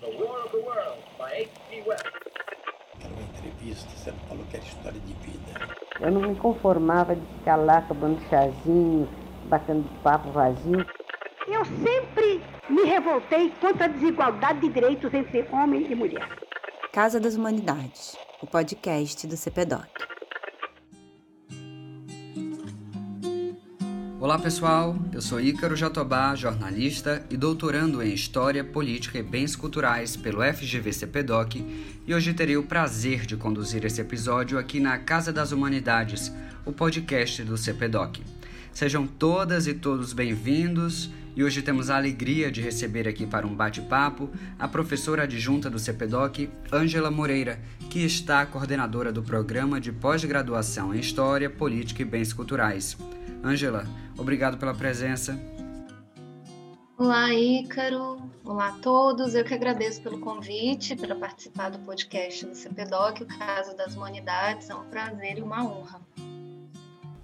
The 0.00 0.10
War 0.18 0.44
of 0.44 0.50
the 0.50 0.58
World, 0.58 0.98
by 1.18 1.30
H.G. 1.42 1.82
Wells. 1.86 2.02
Era 3.00 3.12
uma 3.12 3.22
entrevista, 3.22 3.88
você 3.96 4.10
não 4.10 4.18
falou 4.28 4.44
que 4.50 4.56
era 4.56 4.64
história 4.64 5.00
de 5.00 5.12
vida. 5.14 5.76
Eu 6.00 6.10
não 6.10 6.20
me 6.22 6.36
conformava 6.36 7.14
de 7.14 7.26
ficar 7.38 7.56
lá 7.56 7.82
tomando 7.82 8.20
chazinho, 8.28 9.08
batendo 9.44 9.88
papo 10.02 10.30
vazio. 10.30 10.84
Eu 11.46 11.64
sempre 11.64 12.42
me 12.68 12.84
revoltei 12.84 13.52
contra 13.60 13.84
a 13.84 13.88
desigualdade 13.88 14.60
de 14.60 14.68
direitos 14.70 15.12
entre 15.12 15.46
homem 15.52 15.86
e 15.90 15.94
mulher. 15.94 16.28
Casa 16.92 17.20
das 17.20 17.36
Humanidades, 17.36 18.16
o 18.42 18.46
podcast 18.46 19.26
do 19.26 19.36
CPDOC. 19.36 20.13
Olá 24.24 24.38
pessoal, 24.38 24.96
eu 25.12 25.20
sou 25.20 25.38
Ícaro 25.38 25.76
Jatobá, 25.76 26.34
jornalista 26.34 27.22
e 27.28 27.36
doutorando 27.36 28.02
em 28.02 28.14
História, 28.14 28.64
Política 28.64 29.18
e 29.18 29.22
Bens 29.22 29.54
Culturais 29.54 30.16
pelo 30.16 30.40
FGV 30.42 30.94
CPDOC 30.94 31.92
e 32.06 32.14
hoje 32.14 32.32
terei 32.32 32.56
o 32.56 32.62
prazer 32.62 33.26
de 33.26 33.36
conduzir 33.36 33.84
esse 33.84 34.00
episódio 34.00 34.58
aqui 34.58 34.80
na 34.80 34.96
Casa 34.96 35.30
das 35.30 35.52
Humanidades, 35.52 36.32
o 36.64 36.72
podcast 36.72 37.42
do 37.42 37.58
CPDOC. 37.58 38.22
Sejam 38.74 39.06
todas 39.06 39.68
e 39.68 39.72
todos 39.72 40.12
bem-vindos 40.12 41.08
e 41.36 41.44
hoje 41.44 41.62
temos 41.62 41.90
a 41.90 41.96
alegria 41.96 42.50
de 42.50 42.60
receber 42.60 43.06
aqui 43.06 43.24
para 43.24 43.46
um 43.46 43.54
bate-papo 43.54 44.28
a 44.58 44.66
professora 44.66 45.22
adjunta 45.22 45.70
do 45.70 45.78
CPDOC, 45.78 46.50
Ângela 46.72 47.08
Moreira, 47.08 47.60
que 47.88 48.00
está 48.00 48.44
coordenadora 48.44 49.12
do 49.12 49.22
programa 49.22 49.80
de 49.80 49.92
pós-graduação 49.92 50.92
em 50.92 50.98
História, 50.98 51.48
Política 51.48 52.02
e 52.02 52.04
Bens 52.04 52.32
Culturais. 52.32 52.96
Ângela, 53.44 53.86
obrigado 54.18 54.58
pela 54.58 54.74
presença. 54.74 55.38
Olá, 56.98 57.32
Ícaro. 57.32 58.28
Olá 58.44 58.70
a 58.70 58.72
todos. 58.72 59.36
Eu 59.36 59.44
que 59.44 59.54
agradeço 59.54 60.02
pelo 60.02 60.18
convite 60.18 60.96
para 60.96 61.14
participar 61.14 61.70
do 61.70 61.78
podcast 61.78 62.44
do 62.44 62.56
CPDOC, 62.56 63.22
o 63.22 63.26
Caso 63.26 63.76
das 63.76 63.94
Humanidades. 63.94 64.68
É 64.68 64.74
um 64.74 64.84
prazer 64.86 65.38
e 65.38 65.42
uma 65.42 65.64
honra. 65.64 66.00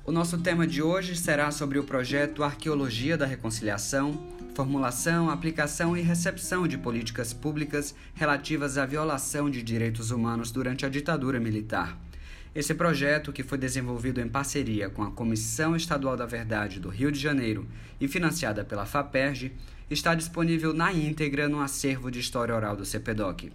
O 0.03 0.11
nosso 0.11 0.39
tema 0.39 0.67
de 0.67 0.83
hoje 0.83 1.15
será 1.15 1.51
sobre 1.51 1.79
o 1.79 1.85
projeto 1.85 2.43
Arqueologia 2.43 3.19
da 3.19 3.27
Reconciliação, 3.27 4.19
formulação, 4.55 5.29
aplicação 5.29 5.95
e 5.95 6.01
recepção 6.01 6.67
de 6.67 6.79
políticas 6.79 7.35
públicas 7.35 7.95
relativas 8.15 8.79
à 8.79 8.87
violação 8.87 9.51
de 9.51 9.63
direitos 9.63 10.11
humanos 10.11 10.51
durante 10.51 10.87
a 10.87 10.89
ditadura 10.89 11.39
militar. 11.39 11.99
Esse 12.55 12.75
projeto, 12.75 13.31
que 13.31 13.45
foi 13.45 13.59
desenvolvido 13.59 14.21
em 14.23 14.29
parceria 14.29 14.89
com 14.89 15.03
a 15.03 15.11
Comissão 15.11 15.77
Estadual 15.77 16.17
da 16.17 16.27
Verdade 16.27 16.81
do 16.81 16.89
Rio 16.89 17.13
de 17.13 17.21
Janeiro 17.21 17.69
e 18.01 18.09
financiada 18.09 18.65
pela 18.65 18.87
FAPERJ, 18.87 19.53
está 19.91 20.15
disponível 20.15 20.73
na 20.73 20.93
íntegra 20.93 21.47
no 21.47 21.61
acervo 21.61 22.11
de 22.11 22.21
história 22.21 22.57
oral 22.57 22.75
do 22.75 22.87
CPDOC. 22.87 23.53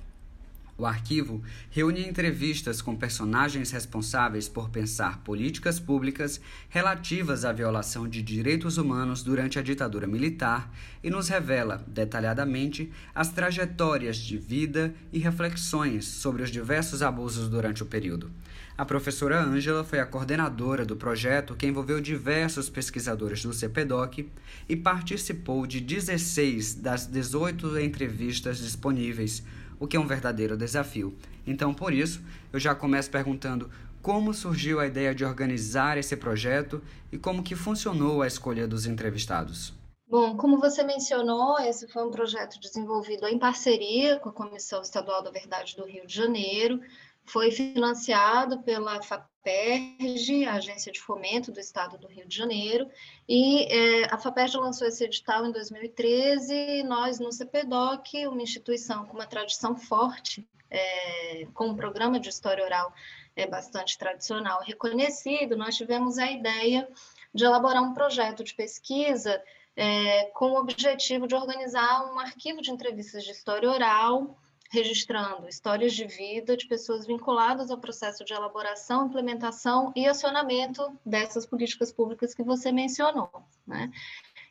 O 0.78 0.86
arquivo 0.86 1.42
reúne 1.70 2.06
entrevistas 2.06 2.82
com 2.82 2.98
personagens 2.98 3.72
responsáveis 3.72 4.50
por 4.50 4.70
pensar 4.70 5.20
políticas 5.20 5.80
públicas 5.80 6.42
relativas 6.68 7.46
à 7.46 7.54
violação 7.54 8.10
de 8.10 8.22
direitos 8.22 8.78
humanos 8.78 9.24
durante 9.24 9.58
a 9.58 9.62
ditadura 9.62 10.06
militar 10.06 10.70
e 11.02 11.10
nos 11.10 11.30
revela, 11.30 11.82
detalhadamente, 11.88 12.92
as 13.14 13.32
trajetórias 13.32 14.18
de 14.18 14.38
vida 14.38 14.94
e 15.14 15.20
reflexões 15.20 16.04
sobre 16.06 16.44
os 16.44 16.52
diversos 16.52 17.02
abusos 17.02 17.48
durante 17.48 17.82
o 17.82 17.86
período. 17.86 18.30
A 18.78 18.84
professora 18.84 19.42
Ângela 19.42 19.86
foi 19.86 20.02
a 20.02 20.06
coordenadora 20.06 20.84
do 20.84 20.98
projeto 20.98 21.56
que 21.56 21.66
envolveu 21.66 22.02
diversos 22.02 22.70
pesquisadores 22.70 23.42
do 23.42 23.54
CPDOC 23.54 24.30
e 24.68 24.76
participou 24.76 25.66
de 25.66 25.80
16 25.80 26.76
das 26.76 27.08
18 27.08 27.80
entrevistas 27.80 28.58
disponíveis, 28.58 29.42
o 29.80 29.88
que 29.88 29.98
é 29.98 30.00
um 30.00 30.08
verdadeiro 30.08 30.58
desafio. 30.58 31.18
Então, 31.46 31.74
por 31.74 31.94
isso, 31.94 32.22
eu 32.52 32.60
já 32.60 32.74
começo 32.74 33.10
perguntando 33.10 33.70
como 34.02 34.34
surgiu 34.34 34.80
a 34.80 34.86
ideia 34.86 35.16
de 35.16 35.26
organizar 35.26 35.98
esse 35.98 36.16
projeto 36.16 36.82
e 37.12 37.18
como 37.18 37.42
que 37.42 37.56
funcionou 37.56 38.22
a 38.22 38.28
escolha 38.28 38.68
dos 38.68 38.86
entrevistados. 38.86 39.74
Bom, 40.08 40.38
como 40.38 40.60
você 40.60 40.84
mencionou, 40.84 41.60
esse 41.60 41.88
foi 41.88 42.06
um 42.06 42.12
projeto 42.12 42.60
desenvolvido 42.60 43.28
em 43.28 43.40
parceria 43.40 44.20
com 44.20 44.30
a 44.30 44.34
Comissão 44.34 44.82
Estadual 44.84 45.24
da 45.24 45.32
Verdade 45.32 45.76
do 45.76 45.86
Rio 45.86 46.06
de 46.06 46.14
Janeiro, 46.14 46.80
foi 47.26 47.52
financiado 47.52 48.62
pela 48.62 49.02
FAPERJ, 49.02 50.46
a 50.46 50.54
Agência 50.54 50.92
de 50.92 51.00
Fomento 51.00 51.52
do 51.52 51.60
Estado 51.60 51.98
do 51.98 52.08
Rio 52.08 52.28
de 52.28 52.36
Janeiro, 52.36 52.90
e 53.28 53.66
é, 53.66 54.06
a 54.14 54.18
FAPERJ 54.18 54.58
lançou 54.58 54.88
esse 54.88 55.04
edital 55.04 55.46
em 55.46 55.52
2013. 55.52 56.84
Nós, 56.84 57.20
no 57.20 57.32
CPDOC, 57.32 58.28
uma 58.28 58.42
instituição 58.42 59.06
com 59.06 59.14
uma 59.14 59.26
tradição 59.26 59.76
forte, 59.76 60.48
é, 60.70 61.48
com 61.54 61.68
um 61.68 61.76
programa 61.76 62.20
de 62.20 62.30
história 62.30 62.64
oral 62.64 62.94
é, 63.36 63.46
bastante 63.46 63.98
tradicional 63.98 64.62
reconhecido, 64.62 65.58
nós 65.58 65.76
tivemos 65.76 66.18
a 66.18 66.32
ideia 66.32 66.88
de 67.34 67.44
elaborar 67.44 67.84
um 67.84 67.94
projeto 67.94 68.44
de 68.44 68.54
pesquisa 68.54 69.42
é, 69.76 70.26
com 70.34 70.52
o 70.52 70.60
objetivo 70.60 71.28
de 71.28 71.36
organizar 71.36 72.06
um 72.12 72.20
arquivo 72.20 72.62
de 72.62 72.72
entrevistas 72.72 73.24
de 73.24 73.32
história 73.32 73.70
oral 73.70 74.38
registrando 74.76 75.48
histórias 75.48 75.94
de 75.94 76.06
vida 76.06 76.58
de 76.58 76.68
pessoas 76.68 77.08
vinculadas 77.08 77.72
ao 77.72 77.78
processo 77.78 78.26
de 78.26 78.34
elaboração, 78.34 79.08
implementação 79.08 79.94
e 79.96 80.06
acionamento 80.06 81.00
dessas 81.06 81.46
políticas 81.46 81.94
públicas 81.94 82.34
que 82.36 82.44
você 82.44 82.74
mencionou. 82.74 83.32
Né? 83.66 83.90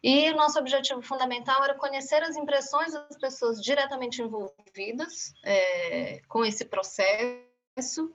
E 0.02 0.30
o 0.30 0.36
nosso 0.36 0.58
objetivo 0.58 1.02
fundamental 1.02 1.62
era 1.62 1.74
conhecer 1.74 2.22
as 2.22 2.36
impressões 2.36 2.92
das 2.92 3.18
pessoas 3.18 3.60
diretamente 3.60 4.22
envolvidas 4.22 5.34
é, 5.44 6.20
com 6.26 6.42
esse 6.42 6.64
processo, 6.64 8.10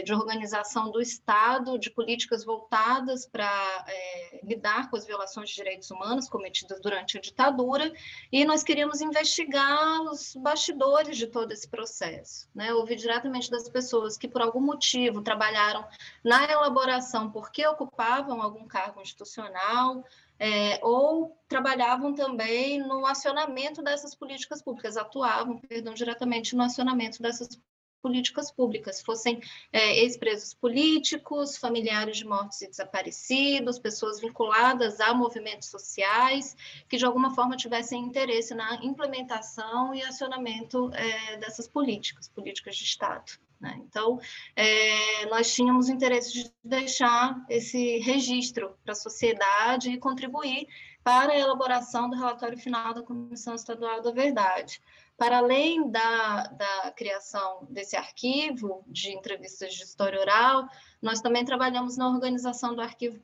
de 0.00 0.14
organização 0.14 0.90
do 0.90 1.00
Estado, 1.00 1.78
de 1.78 1.90
políticas 1.90 2.44
voltadas 2.44 3.26
para 3.26 3.84
é, 3.86 4.40
lidar 4.42 4.88
com 4.88 4.96
as 4.96 5.04
violações 5.04 5.50
de 5.50 5.56
direitos 5.56 5.90
humanos 5.90 6.28
cometidas 6.28 6.80
durante 6.80 7.18
a 7.18 7.20
ditadura, 7.20 7.92
e 8.30 8.44
nós 8.44 8.62
queríamos 8.62 9.00
investigar 9.00 10.00
os 10.02 10.34
bastidores 10.36 11.16
de 11.16 11.26
todo 11.26 11.52
esse 11.52 11.68
processo, 11.68 12.48
né? 12.54 12.72
ouvir 12.72 12.96
diretamente 12.96 13.50
das 13.50 13.68
pessoas 13.68 14.16
que, 14.16 14.28
por 14.28 14.40
algum 14.40 14.60
motivo, 14.60 15.20
trabalharam 15.20 15.84
na 16.24 16.44
elaboração 16.44 17.30
porque 17.30 17.66
ocupavam 17.66 18.40
algum 18.40 18.66
cargo 18.66 19.02
institucional, 19.02 20.04
é, 20.38 20.80
ou 20.82 21.36
trabalhavam 21.46 22.14
também 22.14 22.80
no 22.80 23.06
acionamento 23.06 23.82
dessas 23.82 24.14
políticas 24.14 24.62
públicas, 24.62 24.96
atuavam, 24.96 25.58
perdão, 25.58 25.94
diretamente 25.94 26.56
no 26.56 26.62
acionamento 26.62 27.22
dessas 27.22 27.60
políticas 28.02 28.50
públicas, 28.50 29.00
fossem 29.00 29.40
é, 29.72 30.00
ex-presos 30.00 30.52
políticos, 30.52 31.56
familiares 31.56 32.16
de 32.16 32.26
mortos 32.26 32.60
e 32.60 32.68
desaparecidos, 32.68 33.78
pessoas 33.78 34.20
vinculadas 34.20 35.00
a 35.00 35.14
movimentos 35.14 35.68
sociais, 35.68 36.56
que 36.88 36.96
de 36.96 37.06
alguma 37.06 37.34
forma 37.34 37.56
tivessem 37.56 38.02
interesse 38.02 38.54
na 38.54 38.74
implementação 38.82 39.94
e 39.94 40.02
acionamento 40.02 40.90
é, 40.92 41.36
dessas 41.38 41.68
políticas, 41.68 42.28
políticas 42.28 42.76
de 42.76 42.84
Estado. 42.84 43.32
Né? 43.62 43.80
Então, 43.86 44.18
é, 44.56 45.24
nós 45.26 45.54
tínhamos 45.54 45.88
o 45.88 45.92
interesse 45.92 46.32
de 46.32 46.52
deixar 46.64 47.46
esse 47.48 47.98
registro 47.98 48.76
para 48.82 48.92
a 48.92 48.96
sociedade 48.96 49.90
e 49.90 49.98
contribuir 49.98 50.66
para 51.04 51.32
a 51.32 51.38
elaboração 51.38 52.10
do 52.10 52.16
relatório 52.16 52.58
final 52.58 52.92
da 52.92 53.02
Comissão 53.02 53.54
Estadual 53.54 54.02
da 54.02 54.10
Verdade. 54.10 54.80
Para 55.16 55.38
além 55.38 55.90
da, 55.90 56.44
da 56.48 56.92
criação 56.96 57.66
desse 57.70 57.96
arquivo 57.96 58.84
de 58.86 59.12
entrevistas 59.12 59.74
de 59.74 59.84
história 59.84 60.20
oral, 60.20 60.68
nós 61.00 61.20
também 61.20 61.44
trabalhamos 61.44 61.96
na 61.96 62.08
organização 62.08 62.74
do 62.74 62.80
arquivo 62.80 63.20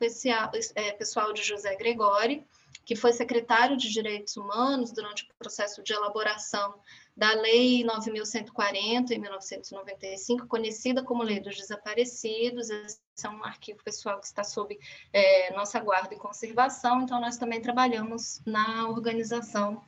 é, 0.75 0.93
pessoal 0.93 1.33
de 1.33 1.43
José 1.43 1.75
Gregori, 1.77 2.47
que 2.85 2.97
foi 2.97 3.13
secretário 3.13 3.77
de 3.77 3.91
Direitos 3.91 4.37
Humanos 4.37 4.93
durante 4.93 5.25
o 5.25 5.35
processo 5.39 5.83
de 5.83 5.93
elaboração 5.93 6.81
da 7.15 7.33
Lei 7.35 7.85
9.140, 7.85 9.11
em 9.11 9.19
1995, 9.19 10.47
conhecida 10.47 11.03
como 11.03 11.23
Lei 11.23 11.41
dos 11.41 11.57
Desaparecidos. 11.57 12.71
Esse 12.71 12.99
é 13.25 13.29
um 13.29 13.45
arquivo 13.45 13.83
pessoal 13.85 14.19
que 14.21 14.27
está 14.27 14.43
sob 14.43 14.79
é, 15.13 15.53
nossa 15.55 15.79
guarda 15.81 16.15
e 16.15 16.19
conservação, 16.19 17.03
então 17.03 17.21
nós 17.21 17.37
também 17.37 17.61
trabalhamos 17.61 18.41
na 18.47 18.89
organização 18.89 19.85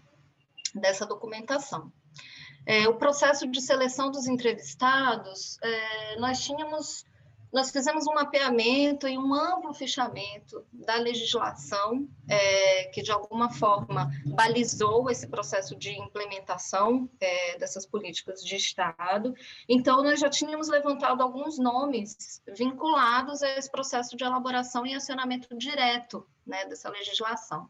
dessa 0.75 1.07
documentação. 1.07 1.93
É, 2.67 2.89
o 2.89 2.95
processo 2.95 3.47
de 3.47 3.61
seleção 3.61 4.11
dos 4.11 4.27
entrevistados, 4.27 5.59
é, 5.62 6.17
nós 6.21 6.41
tínhamos, 6.45 7.05
nós 7.53 7.71
fizemos 7.71 8.07
um 8.07 8.15
mapeamento 8.15 9.09
e 9.09 9.19
um 9.19 9.35
amplo 9.35 9.73
fichamento 9.75 10.65
da 10.73 10.97
legislação 10.97 12.07
é, 12.29 12.85
que 12.85 13.03
de 13.03 13.11
alguma 13.11 13.51
forma 13.51 14.11
balizou 14.27 15.11
esse 15.11 15.27
processo 15.27 15.75
de 15.75 15.91
implementação 15.99 17.09
é, 17.19 17.59
dessas 17.59 17.87
políticas 17.87 18.45
de 18.45 18.57
Estado. 18.57 19.35
Então, 19.69 20.03
nós 20.03 20.21
já 20.21 20.29
tínhamos 20.29 20.69
levantado 20.69 21.23
alguns 21.23 21.59
nomes 21.59 22.41
vinculados 22.55 23.43
a 23.43 23.49
esse 23.59 23.71
processo 23.71 24.17
de 24.17 24.23
elaboração 24.23 24.87
e 24.87 24.95
acionamento 24.95 25.57
direto 25.57 26.27
né, 26.47 26.67
dessa 26.67 26.89
legislação. 26.91 27.69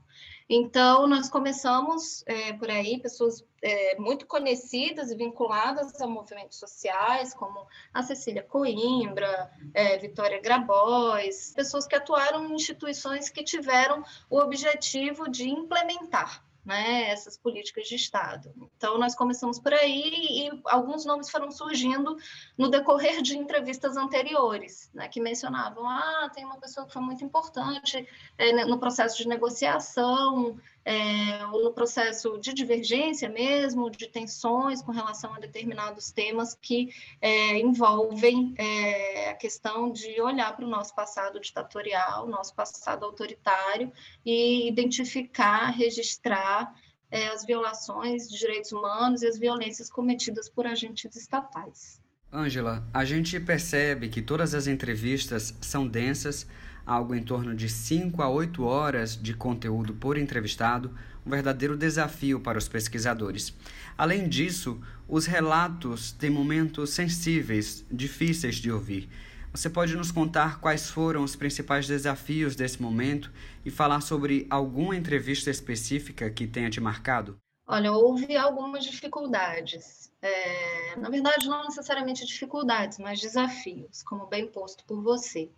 Então, 0.52 1.06
nós 1.06 1.30
começamos 1.30 2.24
é, 2.26 2.52
por 2.54 2.68
aí, 2.68 2.98
pessoas 2.98 3.46
é, 3.62 3.96
muito 4.00 4.26
conhecidas 4.26 5.12
e 5.12 5.14
vinculadas 5.14 6.00
a 6.00 6.08
movimentos 6.08 6.58
sociais, 6.58 7.32
como 7.32 7.68
a 7.94 8.02
Cecília 8.02 8.42
Coimbra, 8.42 9.48
é, 9.72 9.96
Vitória 9.98 10.40
Grabois, 10.40 11.52
pessoas 11.54 11.86
que 11.86 11.94
atuaram 11.94 12.46
em 12.46 12.54
instituições 12.54 13.30
que 13.30 13.44
tiveram 13.44 14.02
o 14.28 14.40
objetivo 14.40 15.30
de 15.30 15.48
implementar 15.48 16.44
né, 16.64 17.10
essas 17.10 17.36
políticas 17.36 17.88
de 17.88 17.94
Estado. 17.94 18.52
Então, 18.76 18.98
nós 18.98 19.14
começamos 19.14 19.58
por 19.58 19.72
aí 19.72 20.48
e 20.48 20.60
alguns 20.66 21.04
nomes 21.04 21.30
foram 21.30 21.50
surgindo 21.50 22.16
no 22.56 22.68
decorrer 22.68 23.22
de 23.22 23.36
entrevistas 23.36 23.96
anteriores, 23.96 24.90
né, 24.92 25.08
que 25.08 25.20
mencionavam, 25.20 25.88
ah, 25.88 26.30
tem 26.34 26.44
uma 26.44 26.58
pessoa 26.58 26.86
que 26.86 26.92
foi 26.92 27.02
muito 27.02 27.24
importante 27.24 28.06
é, 28.36 28.64
no 28.64 28.78
processo 28.78 29.16
de 29.16 29.28
negociação, 29.28 30.58
é, 30.84 31.46
ou 31.52 31.64
no 31.64 31.72
processo 31.72 32.38
de 32.38 32.54
divergência 32.54 33.28
mesmo, 33.28 33.90
de 33.90 34.08
tensões 34.08 34.82
com 34.82 34.92
relação 34.92 35.34
a 35.34 35.38
determinados 35.38 36.10
temas 36.10 36.56
que 36.60 36.92
é, 37.20 37.58
envolvem 37.58 38.54
é, 38.56 39.30
a 39.30 39.34
questão 39.34 39.92
de 39.92 40.20
olhar 40.20 40.54
para 40.56 40.64
o 40.64 40.68
nosso 40.68 40.94
passado 40.94 41.38
ditatorial, 41.40 42.26
nosso 42.26 42.54
passado 42.54 43.04
autoritário 43.04 43.92
e 44.24 44.68
identificar, 44.68 45.70
registrar 45.70 46.74
é, 47.10 47.28
as 47.28 47.44
violações 47.44 48.28
de 48.28 48.38
direitos 48.38 48.72
humanos 48.72 49.22
e 49.22 49.26
as 49.26 49.38
violências 49.38 49.90
cometidas 49.90 50.48
por 50.48 50.66
agentes 50.66 51.16
estatais. 51.16 52.00
Ângela, 52.32 52.86
a 52.94 53.04
gente 53.04 53.40
percebe 53.40 54.08
que 54.08 54.22
todas 54.22 54.54
as 54.54 54.68
entrevistas 54.68 55.52
são 55.60 55.86
densas 55.86 56.46
algo 56.90 57.14
em 57.14 57.22
torno 57.22 57.54
de 57.54 57.68
5 57.68 58.20
a 58.20 58.28
8 58.28 58.64
horas 58.64 59.16
de 59.16 59.32
conteúdo 59.32 59.94
por 59.94 60.18
entrevistado, 60.18 60.92
um 61.24 61.30
verdadeiro 61.30 61.76
desafio 61.76 62.40
para 62.40 62.58
os 62.58 62.68
pesquisadores. 62.68 63.54
Além 63.96 64.28
disso, 64.28 64.80
os 65.06 65.24
relatos 65.24 66.10
têm 66.10 66.30
momentos 66.30 66.90
sensíveis, 66.90 67.84
difíceis 67.88 68.56
de 68.56 68.72
ouvir. 68.72 69.08
Você 69.52 69.70
pode 69.70 69.96
nos 69.96 70.10
contar 70.10 70.58
quais 70.58 70.90
foram 70.90 71.22
os 71.22 71.36
principais 71.36 71.86
desafios 71.86 72.56
desse 72.56 72.82
momento 72.82 73.30
e 73.64 73.70
falar 73.70 74.00
sobre 74.00 74.48
alguma 74.50 74.96
entrevista 74.96 75.48
específica 75.48 76.28
que 76.28 76.44
tenha 76.44 76.70
te 76.70 76.80
marcado? 76.80 77.36
Olha, 77.68 77.92
houve 77.92 78.36
algumas 78.36 78.84
dificuldades. 78.84 80.10
É, 80.20 80.96
na 80.96 81.08
verdade, 81.08 81.48
não 81.48 81.62
necessariamente 81.62 82.26
dificuldades, 82.26 82.98
mas 82.98 83.20
desafios, 83.20 84.02
como 84.02 84.26
bem 84.26 84.48
posto 84.48 84.84
por 84.84 85.00
você. 85.00 85.48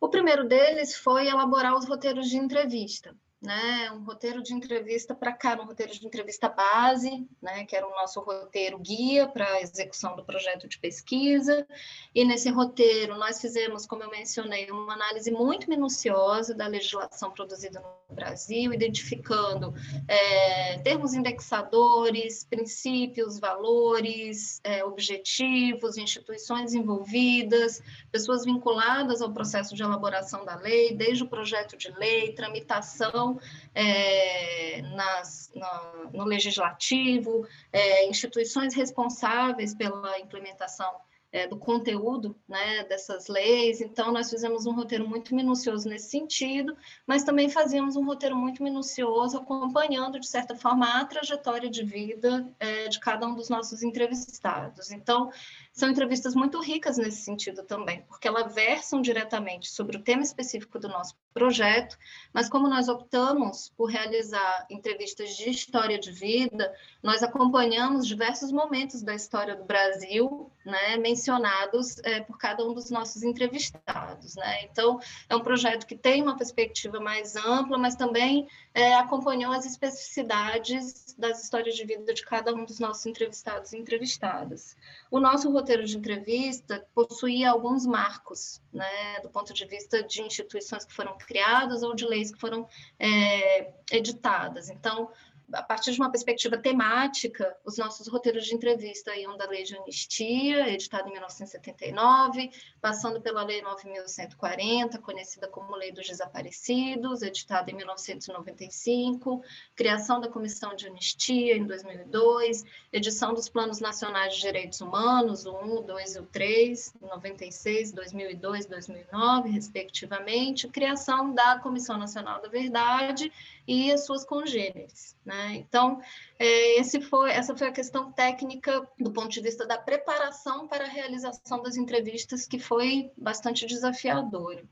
O 0.00 0.08
primeiro 0.08 0.48
deles 0.48 0.96
foi 0.96 1.28
elaborar 1.28 1.76
os 1.76 1.86
roteiros 1.86 2.28
de 2.28 2.36
entrevista 2.36 3.14
né, 3.40 3.90
um 3.92 4.04
roteiro 4.04 4.42
de 4.42 4.52
entrevista 4.52 5.14
para 5.14 5.32
cá, 5.32 5.58
um 5.58 5.64
roteiro 5.64 5.92
de 5.92 6.06
entrevista 6.06 6.46
base, 6.46 7.26
né, 7.40 7.64
que 7.64 7.74
era 7.74 7.86
o 7.86 7.90
nosso 7.90 8.20
roteiro 8.20 8.78
guia 8.78 9.26
para 9.26 9.46
a 9.54 9.62
execução 9.62 10.14
do 10.14 10.22
projeto 10.22 10.68
de 10.68 10.78
pesquisa. 10.78 11.66
E 12.14 12.22
nesse 12.24 12.50
roteiro 12.50 13.16
nós 13.16 13.40
fizemos, 13.40 13.86
como 13.86 14.02
eu 14.02 14.10
mencionei, 14.10 14.70
uma 14.70 14.92
análise 14.92 15.30
muito 15.30 15.70
minuciosa 15.70 16.54
da 16.54 16.66
legislação 16.66 17.30
produzida 17.30 17.80
no 17.80 18.14
Brasil, 18.14 18.74
identificando 18.74 19.72
é, 20.06 20.78
termos 20.80 21.14
indexadores, 21.14 22.44
princípios, 22.44 23.38
valores, 23.38 24.60
é, 24.62 24.84
objetivos, 24.84 25.96
instituições 25.96 26.74
envolvidas, 26.74 27.82
pessoas 28.12 28.44
vinculadas 28.44 29.22
ao 29.22 29.32
processo 29.32 29.74
de 29.74 29.82
elaboração 29.82 30.44
da 30.44 30.56
lei, 30.56 30.94
desde 30.94 31.24
o 31.24 31.28
projeto 31.28 31.76
de 31.76 31.90
lei, 31.92 32.34
tramitação 32.34 33.29
é, 33.74 34.82
nas, 34.94 35.50
na, 35.54 36.10
no 36.12 36.24
legislativo, 36.24 37.46
é, 37.72 38.08
instituições 38.08 38.74
responsáveis 38.74 39.74
pela 39.74 40.18
implementação 40.18 40.90
é, 41.32 41.46
do 41.46 41.56
conteúdo 41.56 42.36
né, 42.48 42.84
dessas 42.84 43.28
leis. 43.28 43.80
Então, 43.80 44.12
nós 44.12 44.30
fizemos 44.30 44.66
um 44.66 44.72
roteiro 44.72 45.08
muito 45.08 45.34
minucioso 45.34 45.88
nesse 45.88 46.10
sentido, 46.10 46.76
mas 47.06 47.22
também 47.22 47.48
fazíamos 47.48 47.96
um 47.96 48.04
roteiro 48.04 48.36
muito 48.36 48.62
minucioso 48.62 49.36
acompanhando, 49.38 50.18
de 50.18 50.26
certa 50.26 50.56
forma, 50.56 51.00
a 51.00 51.04
trajetória 51.04 51.70
de 51.70 51.84
vida 51.84 52.48
é, 52.58 52.88
de 52.88 52.98
cada 52.98 53.26
um 53.26 53.34
dos 53.34 53.48
nossos 53.48 53.82
entrevistados. 53.82 54.90
Então, 54.90 55.30
são 55.72 55.88
entrevistas 55.88 56.34
muito 56.34 56.60
ricas 56.60 56.98
nesse 56.98 57.22
sentido 57.22 57.62
também, 57.62 58.02
porque 58.02 58.26
elas 58.26 58.52
versam 58.52 59.00
diretamente 59.00 59.70
sobre 59.70 59.96
o 59.96 60.02
tema 60.02 60.22
específico 60.22 60.78
do 60.78 60.88
nosso 60.88 61.14
projeto, 61.32 61.96
mas 62.32 62.48
como 62.48 62.68
nós 62.68 62.88
optamos 62.88 63.72
por 63.76 63.86
realizar 63.86 64.66
entrevistas 64.70 65.36
de 65.36 65.50
história 65.50 65.98
de 65.98 66.10
vida, 66.10 66.74
nós 67.02 67.22
acompanhamos 67.22 68.06
diversos 68.06 68.52
momentos 68.52 69.02
da 69.02 69.14
história 69.14 69.56
do 69.56 69.64
Brasil, 69.64 70.50
né, 70.64 70.96
mencionados 70.96 71.98
é, 72.04 72.20
por 72.20 72.36
cada 72.36 72.64
um 72.64 72.74
dos 72.74 72.90
nossos 72.90 73.22
entrevistados, 73.22 74.36
né? 74.36 74.64
Então, 74.64 75.00
é 75.28 75.34
um 75.34 75.40
projeto 75.40 75.86
que 75.86 75.96
tem 75.96 76.22
uma 76.22 76.36
perspectiva 76.36 77.00
mais 77.00 77.36
ampla, 77.36 77.78
mas 77.78 77.96
também 77.96 78.48
é, 78.74 78.94
acompanhou 78.94 79.52
as 79.52 79.64
especificidades 79.64 81.14
das 81.18 81.42
histórias 81.42 81.74
de 81.74 81.84
vida 81.84 82.12
de 82.12 82.24
cada 82.24 82.54
um 82.54 82.64
dos 82.64 82.78
nossos 82.78 83.06
entrevistados 83.06 83.72
e 83.72 83.78
entrevistadas. 83.78 84.76
O 85.10 85.18
nosso 85.18 85.50
roteiro 85.50 85.84
de 85.84 85.96
entrevista 85.96 86.86
possuía 86.94 87.50
alguns 87.50 87.86
marcos, 87.86 88.60
né, 88.72 89.20
do 89.22 89.30
ponto 89.30 89.52
de 89.52 89.64
vista 89.66 90.02
de 90.02 90.22
instituições 90.22 90.84
que 90.84 90.92
foram 90.92 91.16
criadas 91.24 91.82
ou 91.82 91.94
de 91.94 92.04
leis 92.06 92.32
que 92.32 92.40
foram 92.40 92.68
é, 92.98 93.72
editadas. 93.90 94.68
Então, 94.70 95.10
a 95.52 95.62
partir 95.62 95.92
de 95.92 96.00
uma 96.00 96.10
perspectiva 96.10 96.56
temática, 96.56 97.56
os 97.64 97.76
nossos 97.76 98.06
roteiros 98.08 98.44
de 98.44 98.54
entrevista 98.54 99.14
iam 99.16 99.36
da 99.36 99.46
Lei 99.46 99.62
de 99.62 99.76
Anistia, 99.76 100.68
editada 100.68 101.08
em 101.08 101.12
1979, 101.12 102.50
passando 102.80 103.20
pela 103.20 103.42
Lei 103.42 103.62
9.140, 103.62 105.00
conhecida 105.00 105.48
como 105.48 105.76
Lei 105.76 105.92
dos 105.92 106.06
Desaparecidos, 106.06 107.22
editada 107.22 107.70
em 107.70 107.74
1995, 107.74 109.42
criação 109.74 110.20
da 110.20 110.28
Comissão 110.28 110.74
de 110.74 110.86
Anistia 110.86 111.56
em 111.56 111.64
2002, 111.64 112.64
edição 112.92 113.34
dos 113.34 113.48
Planos 113.48 113.80
Nacionais 113.80 114.34
de 114.34 114.40
Direitos 114.40 114.80
Humanos, 114.80 115.46
o 115.46 115.52
1, 115.52 115.78
o 115.78 115.80
2 115.82 116.14
e 116.16 116.18
o 116.20 116.26
3, 116.26 116.94
em 117.02 117.06
96, 117.06 117.92
2002, 117.92 118.66
2009, 118.66 119.50
respectivamente, 119.50 120.68
criação 120.68 121.34
da 121.34 121.58
Comissão 121.58 121.98
Nacional 121.98 122.40
da 122.40 122.48
Verdade 122.48 123.32
e 123.66 123.92
as 123.92 124.04
suas 124.04 124.24
congêneres. 124.24 125.16
Né? 125.24 125.56
Então, 125.56 126.00
é, 126.38 126.82
foi, 127.08 127.30
essa 127.30 127.56
foi 127.56 127.68
a 127.68 127.72
questão 127.72 128.12
técnica 128.12 128.86
do 128.98 129.12
ponto 129.12 129.28
de 129.28 129.40
vista 129.40 129.66
da 129.66 129.78
preparação 129.78 130.66
para 130.66 130.84
a 130.84 130.88
realização 130.88 131.62
das 131.62 131.76
entrevistas, 131.76 132.46
que 132.46 132.58
foi 132.58 133.10
bastante 133.16 133.66
desafiador. 133.66 134.62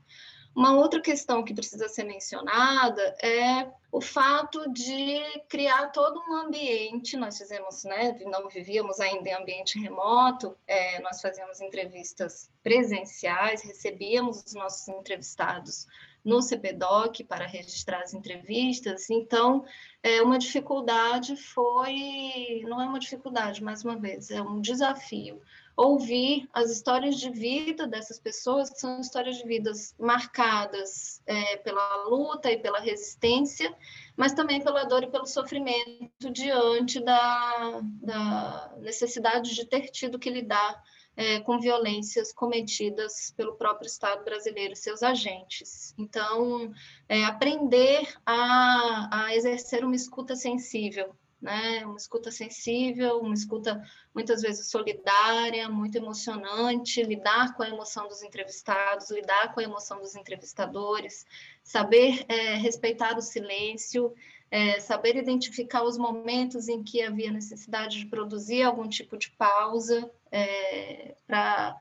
Uma 0.55 0.75
outra 0.75 0.99
questão 0.99 1.43
que 1.43 1.53
precisa 1.53 1.87
ser 1.87 2.03
mencionada 2.03 3.01
é 3.23 3.71
o 3.91 4.01
fato 4.01 4.71
de 4.73 5.21
criar 5.47 5.87
todo 5.91 6.19
um 6.27 6.35
ambiente. 6.35 7.15
Nós 7.15 7.37
fizemos, 7.37 7.83
né, 7.83 8.17
não 8.25 8.49
vivíamos 8.49 8.99
ainda 8.99 9.29
em 9.29 9.33
ambiente 9.33 9.79
remoto, 9.79 10.57
é, 10.67 10.99
nós 11.01 11.21
fazíamos 11.21 11.61
entrevistas 11.61 12.51
presenciais, 12.63 13.61
recebíamos 13.61 14.43
os 14.43 14.53
nossos 14.53 14.87
entrevistados 14.87 15.87
no 16.23 16.41
CPDOC 16.41 17.23
para 17.23 17.45
registrar 17.45 18.01
as 18.01 18.13
entrevistas. 18.13 19.09
Então, 19.09 19.65
é, 20.03 20.21
uma 20.21 20.37
dificuldade 20.37 21.35
foi, 21.35 22.63
não 22.67 22.81
é 22.81 22.85
uma 22.85 22.99
dificuldade, 22.99 23.63
mais 23.63 23.83
uma 23.83 23.97
vez, 23.97 24.29
é 24.31 24.41
um 24.41 24.61
desafio. 24.61 25.41
Ouvir 25.75 26.49
as 26.53 26.69
histórias 26.71 27.15
de 27.15 27.29
vida 27.29 27.87
dessas 27.87 28.19
pessoas, 28.19 28.69
que 28.69 28.79
são 28.79 28.99
histórias 28.99 29.37
de 29.37 29.45
vidas 29.45 29.95
marcadas 29.97 31.21
é, 31.25 31.57
pela 31.57 32.03
luta 32.03 32.51
e 32.51 32.57
pela 32.57 32.79
resistência, 32.79 33.73
mas 34.17 34.33
também 34.33 34.61
pela 34.61 34.83
dor 34.83 35.03
e 35.03 35.09
pelo 35.09 35.25
sofrimento 35.25 36.29
diante 36.31 36.99
da, 36.99 37.79
da 37.81 38.73
necessidade 38.79 39.55
de 39.55 39.65
ter 39.65 39.87
tido 39.89 40.19
que 40.19 40.29
lidar 40.29 40.83
é, 41.19 41.41
com 41.41 41.59
violências 41.59 42.31
cometidas 42.31 43.33
pelo 43.35 43.55
próprio 43.55 43.87
Estado 43.87 44.23
brasileiro 44.23 44.71
e 44.71 44.77
seus 44.77 45.03
agentes. 45.03 45.93
Então, 45.97 46.71
é, 47.09 47.25
aprender 47.25 48.07
a, 48.25 49.25
a 49.25 49.35
exercer 49.35 49.83
uma 49.83 49.97
escuta 49.97 50.33
sensível, 50.33 51.13
né? 51.41 51.85
Uma 51.85 51.97
escuta 51.97 52.31
sensível, 52.31 53.19
uma 53.19 53.33
escuta 53.33 53.83
muitas 54.15 54.41
vezes 54.41 54.71
solidária, 54.71 55.67
muito 55.67 55.97
emocionante, 55.97 57.03
lidar 57.03 57.53
com 57.53 57.63
a 57.63 57.69
emoção 57.69 58.07
dos 58.07 58.23
entrevistados, 58.23 59.11
lidar 59.11 59.53
com 59.53 59.59
a 59.59 59.63
emoção 59.63 59.99
dos 59.99 60.15
entrevistadores, 60.15 61.25
saber 61.61 62.23
é, 62.29 62.55
respeitar 62.55 63.17
o 63.17 63.21
silêncio, 63.21 64.13
é, 64.49 64.79
saber 64.79 65.17
identificar 65.17 65.83
os 65.83 65.97
momentos 65.97 66.69
em 66.69 66.81
que 66.81 67.01
havia 67.01 67.29
necessidade 67.29 67.99
de 67.99 68.05
produzir 68.05 68.63
algum 68.63 68.87
tipo 68.87 69.17
de 69.17 69.29
pausa 69.31 70.09
é, 70.31 71.15
para 71.27 71.75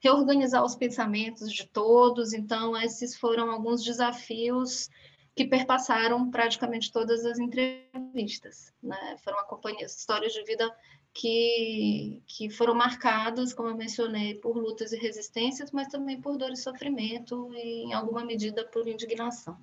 reorganizar 0.00 0.64
os 0.64 0.74
pensamentos 0.74 1.52
de 1.52 1.66
todos. 1.66 2.32
Então, 2.32 2.76
esses 2.76 3.16
foram 3.16 3.50
alguns 3.50 3.84
desafios 3.84 4.90
que 5.34 5.46
perpassaram 5.46 6.30
praticamente 6.30 6.92
todas 6.92 7.24
as 7.24 7.38
entrevistas. 7.38 8.72
Né? 8.82 9.16
Foram 9.24 9.38
histórias 9.80 10.32
de 10.32 10.42
vida 10.44 10.70
que, 11.14 12.22
que 12.26 12.50
foram 12.50 12.74
marcadas, 12.74 13.52
como 13.52 13.68
eu 13.68 13.76
mencionei, 13.76 14.34
por 14.34 14.56
lutas 14.56 14.92
e 14.92 14.98
resistências, 14.98 15.70
mas 15.70 15.88
também 15.88 16.20
por 16.20 16.36
dor 16.36 16.52
e 16.52 16.56
sofrimento 16.56 17.50
e, 17.54 17.84
em 17.84 17.92
alguma 17.92 18.24
medida, 18.24 18.64
por 18.64 18.86
indignação. 18.88 19.56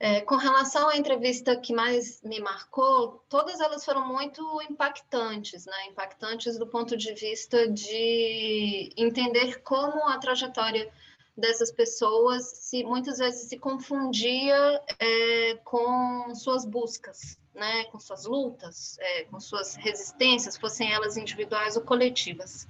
É, 0.00 0.20
com 0.20 0.36
relação 0.36 0.88
à 0.88 0.96
entrevista 0.96 1.56
que 1.56 1.74
mais 1.74 2.22
me 2.22 2.38
marcou, 2.38 3.24
todas 3.28 3.58
elas 3.58 3.84
foram 3.84 4.06
muito 4.06 4.62
impactantes, 4.70 5.66
né? 5.66 5.86
impactantes 5.88 6.56
do 6.56 6.68
ponto 6.68 6.96
de 6.96 7.12
vista 7.14 7.66
de 7.66 8.92
entender 8.96 9.60
como 9.62 10.08
a 10.08 10.16
trajetória 10.18 10.88
dessas 11.36 11.72
pessoas 11.72 12.44
se 12.44 12.84
muitas 12.84 13.18
vezes 13.18 13.48
se 13.48 13.58
confundia 13.58 14.80
é, 15.00 15.54
com 15.64 16.32
suas 16.32 16.64
buscas, 16.64 17.36
né? 17.52 17.84
com 17.86 17.98
suas 17.98 18.24
lutas, 18.24 18.96
é, 19.00 19.24
com 19.24 19.40
suas 19.40 19.74
resistências, 19.74 20.56
fossem 20.56 20.92
elas 20.92 21.16
individuais 21.16 21.76
ou 21.76 21.82
coletivas. 21.82 22.68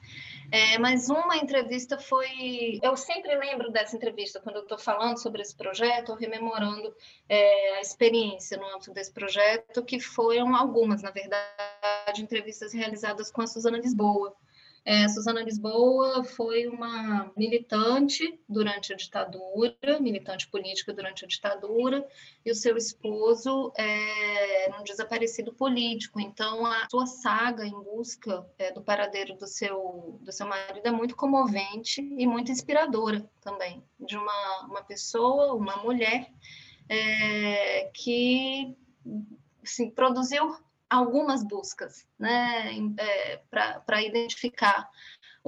É, 0.50 0.78
mas 0.78 1.10
uma 1.10 1.36
entrevista 1.36 1.98
foi. 1.98 2.78
Eu 2.82 2.96
sempre 2.96 3.34
lembro 3.36 3.70
dessa 3.70 3.94
entrevista 3.94 4.40
quando 4.40 4.56
eu 4.56 4.62
estou 4.62 4.78
falando 4.78 5.18
sobre 5.18 5.42
esse 5.42 5.54
projeto, 5.54 6.10
ou 6.10 6.16
rememorando 6.16 6.94
é, 7.28 7.76
a 7.76 7.80
experiência 7.80 8.56
no 8.56 8.66
âmbito 8.66 8.92
desse 8.92 9.12
projeto, 9.12 9.84
que 9.84 10.00
foram 10.00 10.56
algumas, 10.56 11.02
na 11.02 11.10
verdade, 11.10 12.22
entrevistas 12.22 12.72
realizadas 12.72 13.30
com 13.30 13.42
a 13.42 13.46
Suzana 13.46 13.78
Lisboa. 13.78 14.34
É, 14.84 15.08
Suzana 15.08 15.42
Lisboa 15.42 16.24
foi 16.24 16.66
uma 16.66 17.30
militante 17.36 18.40
durante 18.48 18.92
a 18.92 18.96
ditadura, 18.96 20.00
militante 20.00 20.48
política 20.48 20.92
durante 20.92 21.24
a 21.24 21.28
ditadura, 21.28 22.06
e 22.44 22.50
o 22.50 22.54
seu 22.54 22.76
esposo 22.76 23.72
é 23.76 24.70
um 24.78 24.82
desaparecido 24.84 25.52
político. 25.52 26.20
Então, 26.20 26.64
a 26.64 26.88
sua 26.90 27.06
saga 27.06 27.66
em 27.66 27.82
busca 27.82 28.46
é, 28.58 28.72
do 28.72 28.80
paradeiro 28.80 29.36
do 29.36 29.46
seu, 29.46 30.18
do 30.22 30.32
seu 30.32 30.46
marido 30.46 30.86
é 30.86 30.90
muito 30.90 31.14
comovente 31.14 32.00
e 32.00 32.26
muito 32.26 32.50
inspiradora 32.50 33.28
também, 33.40 33.82
de 34.00 34.16
uma, 34.16 34.66
uma 34.66 34.82
pessoa, 34.82 35.54
uma 35.54 35.76
mulher, 35.78 36.30
é, 36.88 37.90
que 37.92 38.74
assim, 39.62 39.90
produziu 39.90 40.56
algumas 40.88 41.42
buscas 41.42 42.06
né, 42.18 42.72
é, 42.98 43.40
para 43.50 44.02
identificar 44.02 44.88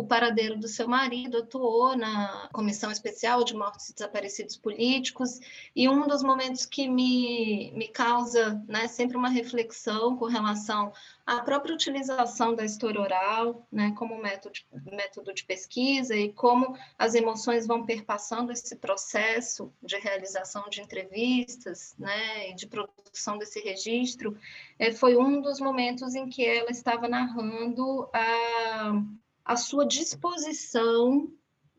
o 0.00 0.06
paradeiro 0.06 0.58
do 0.58 0.66
seu 0.66 0.88
marido, 0.88 1.38
atuou 1.38 1.94
na 1.94 2.48
Comissão 2.52 2.90
Especial 2.90 3.44
de 3.44 3.54
Mortos 3.54 3.90
e 3.90 3.94
Desaparecidos 3.94 4.56
Políticos, 4.56 5.38
e 5.76 5.88
um 5.90 6.08
dos 6.08 6.22
momentos 6.22 6.64
que 6.64 6.88
me, 6.88 7.70
me 7.72 7.86
causa 7.86 8.62
né, 8.66 8.88
sempre 8.88 9.18
uma 9.18 9.28
reflexão 9.28 10.16
com 10.16 10.24
relação 10.24 10.90
à 11.26 11.42
própria 11.42 11.74
utilização 11.74 12.54
da 12.54 12.64
história 12.64 12.98
oral 12.98 13.66
né, 13.70 13.92
como 13.96 14.16
método, 14.16 14.54
método 14.90 15.34
de 15.34 15.44
pesquisa 15.44 16.16
e 16.16 16.32
como 16.32 16.74
as 16.98 17.14
emoções 17.14 17.66
vão 17.66 17.84
perpassando 17.84 18.50
esse 18.50 18.76
processo 18.76 19.70
de 19.82 19.98
realização 19.98 20.66
de 20.70 20.80
entrevistas 20.80 21.94
né, 21.98 22.48
e 22.48 22.54
de 22.54 22.66
produção 22.66 23.36
desse 23.36 23.60
registro, 23.60 24.34
é, 24.78 24.92
foi 24.92 25.16
um 25.18 25.42
dos 25.42 25.60
momentos 25.60 26.14
em 26.14 26.26
que 26.26 26.42
ela 26.46 26.70
estava 26.70 27.06
narrando 27.06 28.08
a 28.14 28.94
a 29.50 29.56
sua 29.56 29.84
disposição 29.84 31.28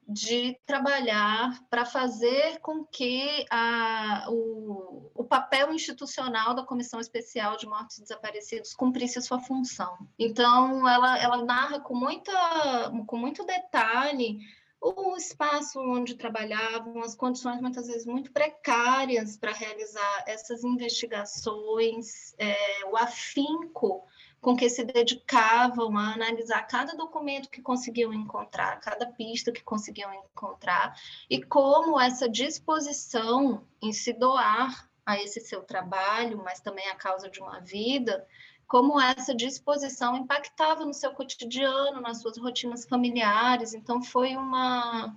de 0.06 0.60
trabalhar 0.66 1.58
para 1.70 1.86
fazer 1.86 2.60
com 2.60 2.84
que 2.84 3.46
a, 3.50 4.26
o, 4.30 5.10
o, 5.16 5.24
papel 5.24 5.72
institucional 5.74 6.54
da 6.54 6.66
Comissão 6.66 7.00
Especial 7.00 7.56
de 7.56 7.66
Mortos 7.66 7.98
e 7.98 8.02
Desaparecidos 8.02 8.74
cumprisse 8.74 9.20
a 9.20 9.22
sua 9.22 9.40
função. 9.40 10.06
Então, 10.20 10.86
ela, 10.86 11.18
ela 11.18 11.46
narra 11.46 11.80
com, 11.80 11.96
muita, 11.96 12.92
com 13.08 13.16
muito 13.16 13.46
detalhe 13.46 14.40
o 14.82 15.16
espaço 15.16 15.80
onde 15.80 16.16
trabalhavam, 16.16 17.02
as 17.02 17.16
condições 17.16 17.62
muitas 17.62 17.88
vezes 17.88 18.06
muito 18.06 18.34
precárias 18.34 19.38
para 19.38 19.54
realizar 19.54 20.24
essas 20.28 20.66
investigações, 20.66 22.34
é, 22.38 22.84
o 22.92 22.98
afinco 22.98 24.04
com 24.42 24.56
que 24.56 24.68
se 24.70 24.84
dedicavam 24.84 25.96
a 25.98 26.14
analisar 26.14 26.64
cada 26.64 26.94
documento 26.96 27.50
que 27.50 27.62
conseguiam 27.62 28.12
encontrar, 28.12 28.80
cada 28.80 29.06
pista 29.06 29.52
que 29.52 29.64
conseguiam 29.64 30.12
encontrar, 30.14 31.00
e 31.30 31.42
como 31.44 32.00
essa 32.00 32.28
disposição 32.28 33.64
em 33.80 33.94
se 33.94 34.12
doar 34.12 34.90
a 35.06 35.22
esse 35.22 35.40
seu 35.40 35.62
trabalho, 35.62 36.42
mas 36.44 36.60
também 36.60 36.88
a 36.90 36.96
causa 36.96 37.30
de 37.30 37.40
uma 37.40 37.60
vida, 37.60 38.28
como 38.68 39.00
essa 39.00 39.36
disposição 39.36 40.16
impactava 40.16 40.86
no 40.86 40.94
seu 40.94 41.12
cotidiano, 41.12 42.02
nas 42.02 42.22
suas 42.22 42.38
rotinas 42.38 42.86
familiares. 42.86 43.74
Então, 43.74 44.02
foi 44.02 44.38
uma 44.38 45.14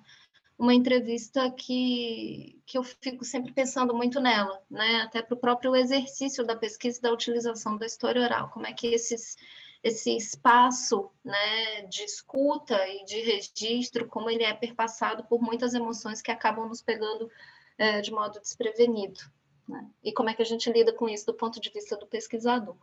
uma 0.59 0.75
entrevista 0.75 1.51
que, 1.51 2.61
que 2.65 2.79
eu 2.79 2.83
fico 2.85 3.25
sempre 3.25 3.53
pensando 3.53 3.95
muito 3.95 4.21
nela, 4.21 4.63
né? 4.71 5.03
Até 5.03 5.21
para 5.21 5.35
o 5.35 5.41
próprio 5.41 5.75
exercício 5.75 6.45
da 6.45 6.55
pesquisa 6.55 6.99
e 6.99 7.03
da 7.03 7.13
utilização 7.13 7.77
da 7.77 7.87
história 7.87 8.23
oral, 8.23 8.51
como 8.51 8.67
é 8.67 8.73
que 8.73 8.87
esses, 8.87 9.37
esse 9.83 10.17
espaço 10.17 11.11
né, 11.25 11.83
de 11.91 12.05
escuta 12.05 12.77
e 12.89 13.05
de 13.05 13.21
registro, 13.21 14.07
como 14.07 14.31
ele 14.31 14.45
é 14.45 14.55
perpassado 14.55 15.25
por 15.25 15.43
muitas 15.43 15.75
emoções 15.75 16.23
que 16.23 16.31
acabam 16.31 16.69
nos 16.69 16.81
pegando 16.81 17.29
é, 17.77 18.01
de 18.01 18.13
modo 18.13 18.41
desprevenido. 18.41 19.21
Né? 19.69 19.85
E 20.03 20.13
como 20.13 20.31
é 20.31 20.35
que 20.35 20.43
a 20.43 20.47
gente 20.47 20.71
lida 20.71 20.93
com 20.93 21.09
isso 21.09 21.27
do 21.27 21.35
ponto 21.35 21.61
de 21.61 21.71
vista 21.71 21.97
do 21.97 22.07
pesquisador. 22.07 22.77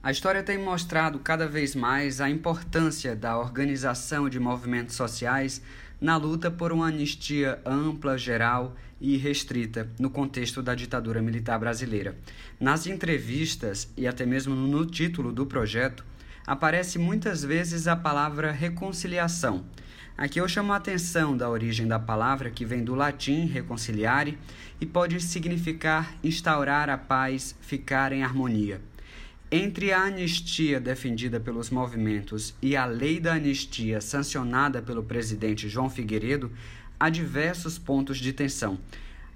A 0.00 0.12
história 0.12 0.42
tem 0.44 0.56
mostrado 0.56 1.18
cada 1.18 1.48
vez 1.48 1.74
mais 1.74 2.20
a 2.20 2.30
importância 2.30 3.16
da 3.16 3.36
organização 3.36 4.28
de 4.28 4.38
movimentos 4.38 4.94
sociais 4.94 5.60
na 6.00 6.16
luta 6.16 6.50
por 6.50 6.72
uma 6.72 6.88
anistia 6.88 7.60
ampla, 7.64 8.16
geral 8.16 8.76
e 9.00 9.16
restrita 9.16 9.90
no 9.98 10.10
contexto 10.10 10.62
da 10.62 10.74
ditadura 10.74 11.20
militar 11.22 11.58
brasileira. 11.58 12.16
Nas 12.58 12.86
entrevistas 12.86 13.92
e 13.96 14.06
até 14.06 14.24
mesmo 14.24 14.54
no 14.54 14.86
título 14.86 15.32
do 15.32 15.46
projeto, 15.46 16.04
aparece 16.46 16.98
muitas 16.98 17.42
vezes 17.42 17.86
a 17.86 17.94
palavra 17.94 18.50
reconciliação. 18.50 19.64
Aqui 20.16 20.40
eu 20.40 20.48
chamo 20.48 20.72
a 20.72 20.76
atenção 20.76 21.36
da 21.36 21.48
origem 21.48 21.86
da 21.86 21.98
palavra, 21.98 22.50
que 22.50 22.64
vem 22.64 22.82
do 22.82 22.94
latim 22.94 23.46
reconciliare 23.46 24.36
e 24.80 24.86
pode 24.86 25.20
significar 25.20 26.12
instaurar 26.24 26.90
a 26.90 26.98
paz, 26.98 27.54
ficar 27.60 28.12
em 28.12 28.24
harmonia. 28.24 28.80
Entre 29.50 29.94
a 29.94 30.02
anistia 30.02 30.78
defendida 30.78 31.40
pelos 31.40 31.70
movimentos 31.70 32.54
e 32.60 32.76
a 32.76 32.84
lei 32.84 33.18
da 33.18 33.32
anistia 33.32 33.98
sancionada 33.98 34.82
pelo 34.82 35.02
presidente 35.02 35.70
João 35.70 35.88
Figueiredo, 35.88 36.52
há 37.00 37.08
diversos 37.08 37.78
pontos 37.78 38.18
de 38.18 38.30
tensão. 38.34 38.78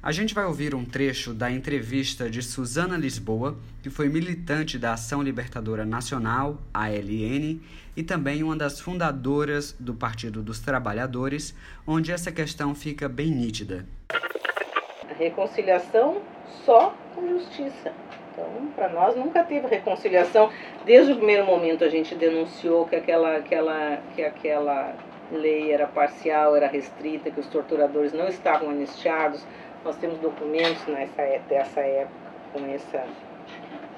A 0.02 0.12
gente 0.12 0.34
vai 0.34 0.44
ouvir 0.44 0.74
um 0.74 0.84
trecho 0.84 1.32
da 1.32 1.50
entrevista 1.50 2.28
de 2.28 2.42
Suzana 2.42 2.98
Lisboa, 2.98 3.56
que 3.82 3.88
foi 3.88 4.10
militante 4.10 4.78
da 4.78 4.92
Ação 4.92 5.22
Libertadora 5.22 5.86
Nacional, 5.86 6.60
ALN, 6.74 7.58
e 7.96 8.02
também 8.02 8.42
uma 8.42 8.54
das 8.54 8.80
fundadoras 8.80 9.74
do 9.80 9.94
Partido 9.94 10.42
dos 10.42 10.60
Trabalhadores, 10.60 11.54
onde 11.86 12.12
essa 12.12 12.30
questão 12.30 12.74
fica 12.74 13.08
bem 13.08 13.30
nítida. 13.30 13.86
A 14.10 15.14
reconciliação 15.14 16.20
só 16.66 16.90
com 17.14 17.26
justiça 17.28 17.94
então, 18.32 18.46
para 18.74 18.88
nós 18.88 19.14
nunca 19.14 19.44
teve 19.44 19.66
reconciliação. 19.66 20.50
Desde 20.84 21.12
o 21.12 21.16
primeiro 21.16 21.44
momento 21.44 21.84
a 21.84 21.88
gente 21.88 22.14
denunciou 22.14 22.86
que 22.86 22.96
aquela, 22.96 23.36
aquela, 23.36 23.98
que 24.14 24.22
aquela 24.22 24.94
lei 25.30 25.70
era 25.70 25.86
parcial, 25.86 26.56
era 26.56 26.66
restrita, 26.66 27.30
que 27.30 27.40
os 27.40 27.46
torturadores 27.46 28.12
não 28.12 28.26
estavam 28.28 28.70
anistiados. 28.70 29.46
Nós 29.84 29.96
temos 29.96 30.18
documentos 30.18 30.86
nessa, 30.86 31.22
dessa 31.48 31.80
época 31.80 32.22
com 32.52 32.66
essa, 32.72 33.04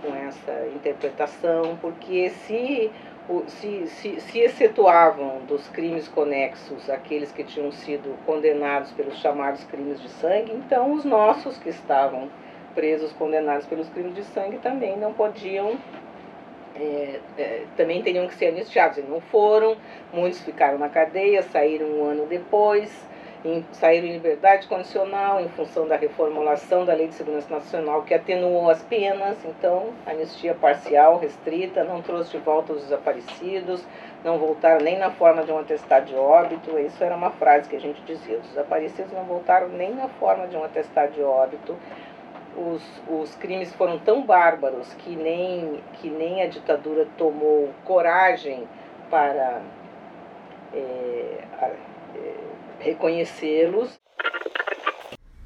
com 0.02 0.14
essa 0.14 0.66
interpretação, 0.74 1.78
porque 1.80 2.30
se, 2.30 2.90
se, 3.46 3.86
se, 3.86 4.20
se 4.20 4.38
excetuavam 4.40 5.40
dos 5.46 5.68
crimes 5.68 6.08
conexos 6.08 6.90
aqueles 6.90 7.30
que 7.30 7.44
tinham 7.44 7.70
sido 7.70 8.16
condenados 8.24 8.90
pelos 8.92 9.18
chamados 9.18 9.62
crimes 9.64 10.00
de 10.00 10.08
sangue, 10.08 10.52
então 10.52 10.92
os 10.92 11.04
nossos 11.04 11.58
que 11.58 11.68
estavam 11.68 12.28
presos 12.74 13.12
condenados 13.12 13.66
pelos 13.66 13.88
crimes 13.88 14.14
de 14.14 14.24
sangue 14.24 14.58
também 14.58 14.96
não 14.96 15.12
podiam, 15.12 15.76
é, 16.74 17.20
é, 17.38 17.64
também 17.76 18.02
teriam 18.02 18.26
que 18.26 18.34
ser 18.34 18.48
anistiados. 18.48 18.98
E 18.98 19.02
não 19.02 19.20
foram, 19.20 19.76
muitos 20.12 20.40
ficaram 20.40 20.78
na 20.78 20.88
cadeia, 20.88 21.42
saíram 21.42 21.86
um 21.86 22.04
ano 22.04 22.26
depois, 22.26 22.90
em, 23.44 23.64
saíram 23.72 24.06
em 24.08 24.12
liberdade 24.12 24.66
condicional 24.66 25.40
em 25.40 25.48
função 25.50 25.86
da 25.86 25.96
reformulação 25.96 26.84
da 26.84 26.94
Lei 26.94 27.08
de 27.08 27.14
Segurança 27.14 27.52
Nacional 27.52 28.02
que 28.02 28.14
atenuou 28.14 28.70
as 28.70 28.82
penas, 28.82 29.36
então 29.44 29.90
anistia 30.06 30.54
parcial, 30.54 31.18
restrita, 31.18 31.84
não 31.84 32.00
trouxe 32.00 32.30
de 32.30 32.38
volta 32.38 32.72
os 32.72 32.82
desaparecidos, 32.82 33.84
não 34.24 34.38
voltaram 34.38 34.80
nem 34.80 34.98
na 34.98 35.10
forma 35.10 35.44
de 35.44 35.52
um 35.52 35.58
atestado 35.58 36.06
de 36.06 36.14
óbito, 36.14 36.78
isso 36.78 37.04
era 37.04 37.14
uma 37.14 37.30
frase 37.30 37.68
que 37.68 37.76
a 37.76 37.80
gente 37.80 38.00
dizia, 38.02 38.38
os 38.38 38.48
desaparecidos 38.48 39.12
não 39.12 39.24
voltaram 39.24 39.68
nem 39.68 39.94
na 39.94 40.08
forma 40.08 40.46
de 40.46 40.56
um 40.56 40.64
atestado 40.64 41.12
de 41.12 41.22
óbito, 41.22 41.76
os, 42.56 42.82
os 43.08 43.34
crimes 43.36 43.72
foram 43.74 43.98
tão 43.98 44.24
bárbaros 44.24 44.92
que 44.94 45.14
nem, 45.16 45.82
que 45.94 46.08
nem 46.08 46.42
a 46.42 46.48
ditadura 46.48 47.06
tomou 47.18 47.72
coragem 47.84 48.66
para 49.10 49.62
é, 50.72 51.44
é, 52.14 52.34
reconhecê-los. 52.80 53.98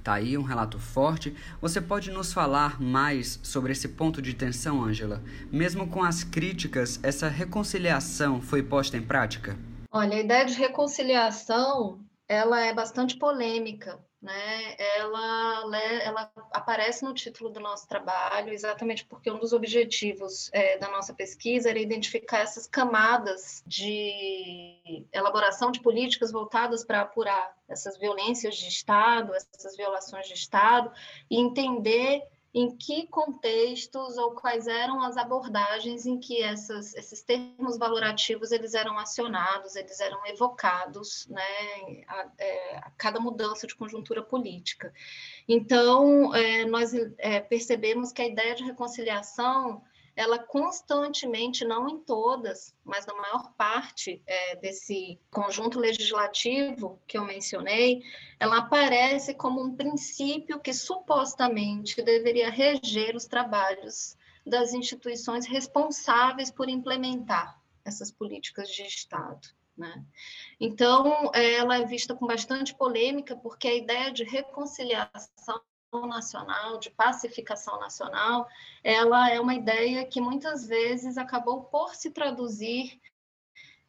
Tá 0.02 0.14
aí 0.14 0.38
um 0.38 0.42
relato 0.42 0.78
forte. 0.78 1.36
Você 1.60 1.80
pode 1.80 2.10
nos 2.10 2.32
falar 2.32 2.80
mais 2.80 3.38
sobre 3.42 3.72
esse 3.72 3.88
ponto 3.88 4.22
de 4.22 4.34
tensão, 4.34 4.82
Ângela? 4.82 5.22
Mesmo 5.52 5.88
com 5.88 6.02
as 6.02 6.24
críticas, 6.24 6.98
essa 7.02 7.28
reconciliação 7.28 8.40
foi 8.40 8.62
posta 8.62 8.96
em 8.96 9.02
prática? 9.02 9.56
Olha, 9.90 10.16
a 10.16 10.20
ideia 10.20 10.46
de 10.46 10.54
reconciliação, 10.54 12.00
ela 12.26 12.60
é 12.60 12.72
bastante 12.72 13.16
polêmica, 13.18 13.98
né? 14.20 14.74
Ela, 14.96 15.64
ela 16.02 16.32
aparece 16.52 17.04
no 17.04 17.14
título 17.14 17.50
do 17.50 17.60
nosso 17.60 17.86
trabalho, 17.86 18.52
exatamente 18.52 19.04
porque 19.04 19.30
um 19.30 19.38
dos 19.38 19.52
objetivos 19.52 20.50
é, 20.52 20.76
da 20.78 20.90
nossa 20.90 21.14
pesquisa 21.14 21.70
era 21.70 21.78
identificar 21.78 22.40
essas 22.40 22.66
camadas 22.66 23.62
de 23.66 25.06
elaboração 25.12 25.70
de 25.70 25.80
políticas 25.80 26.32
voltadas 26.32 26.84
para 26.84 27.02
apurar 27.02 27.56
essas 27.68 27.96
violências 27.96 28.56
de 28.56 28.68
Estado, 28.68 29.32
essas 29.34 29.76
violações 29.76 30.26
de 30.26 30.34
Estado, 30.34 30.90
e 31.30 31.38
entender 31.38 32.22
em 32.54 32.74
que 32.76 33.06
contextos 33.06 34.16
ou 34.16 34.32
quais 34.32 34.66
eram 34.66 35.02
as 35.02 35.16
abordagens 35.16 36.06
em 36.06 36.18
que 36.18 36.42
essas, 36.42 36.94
esses 36.94 37.22
termos 37.22 37.76
valorativos 37.76 38.52
eles 38.52 38.72
eram 38.72 38.98
acionados, 38.98 39.76
eles 39.76 40.00
eram 40.00 40.26
evocados, 40.26 41.26
né, 41.28 41.42
a, 42.08 42.28
é, 42.38 42.76
a 42.78 42.90
cada 42.96 43.20
mudança 43.20 43.66
de 43.66 43.76
conjuntura 43.76 44.22
política. 44.22 44.92
Então, 45.46 46.34
é, 46.34 46.64
nós 46.64 46.92
é, 47.18 47.40
percebemos 47.40 48.12
que 48.12 48.22
a 48.22 48.26
ideia 48.26 48.54
de 48.54 48.64
reconciliação 48.64 49.82
ela 50.18 50.36
constantemente, 50.36 51.64
não 51.64 51.88
em 51.88 52.00
todas, 52.00 52.74
mas 52.84 53.06
na 53.06 53.14
maior 53.14 53.52
parte 53.52 54.20
é, 54.26 54.56
desse 54.56 55.16
conjunto 55.30 55.78
legislativo 55.78 57.00
que 57.06 57.16
eu 57.16 57.24
mencionei, 57.24 58.02
ela 58.40 58.58
aparece 58.58 59.32
como 59.32 59.62
um 59.62 59.76
princípio 59.76 60.58
que 60.58 60.74
supostamente 60.74 62.02
deveria 62.02 62.50
reger 62.50 63.14
os 63.14 63.26
trabalhos 63.26 64.16
das 64.44 64.74
instituições 64.74 65.46
responsáveis 65.46 66.50
por 66.50 66.68
implementar 66.68 67.56
essas 67.84 68.10
políticas 68.10 68.70
de 68.70 68.82
Estado. 68.82 69.46
Né? 69.76 70.04
Então, 70.58 71.30
ela 71.32 71.76
é 71.76 71.86
vista 71.86 72.12
com 72.12 72.26
bastante 72.26 72.74
polêmica, 72.74 73.36
porque 73.36 73.68
a 73.68 73.76
ideia 73.76 74.10
de 74.10 74.24
reconciliação 74.24 75.60
nacional, 75.92 76.78
de 76.78 76.90
pacificação 76.90 77.80
nacional, 77.80 78.46
ela 78.84 79.30
é 79.30 79.40
uma 79.40 79.54
ideia 79.54 80.04
que 80.04 80.20
muitas 80.20 80.66
vezes 80.66 81.16
acabou 81.16 81.64
por 81.64 81.94
se 81.94 82.10
traduzir 82.10 83.00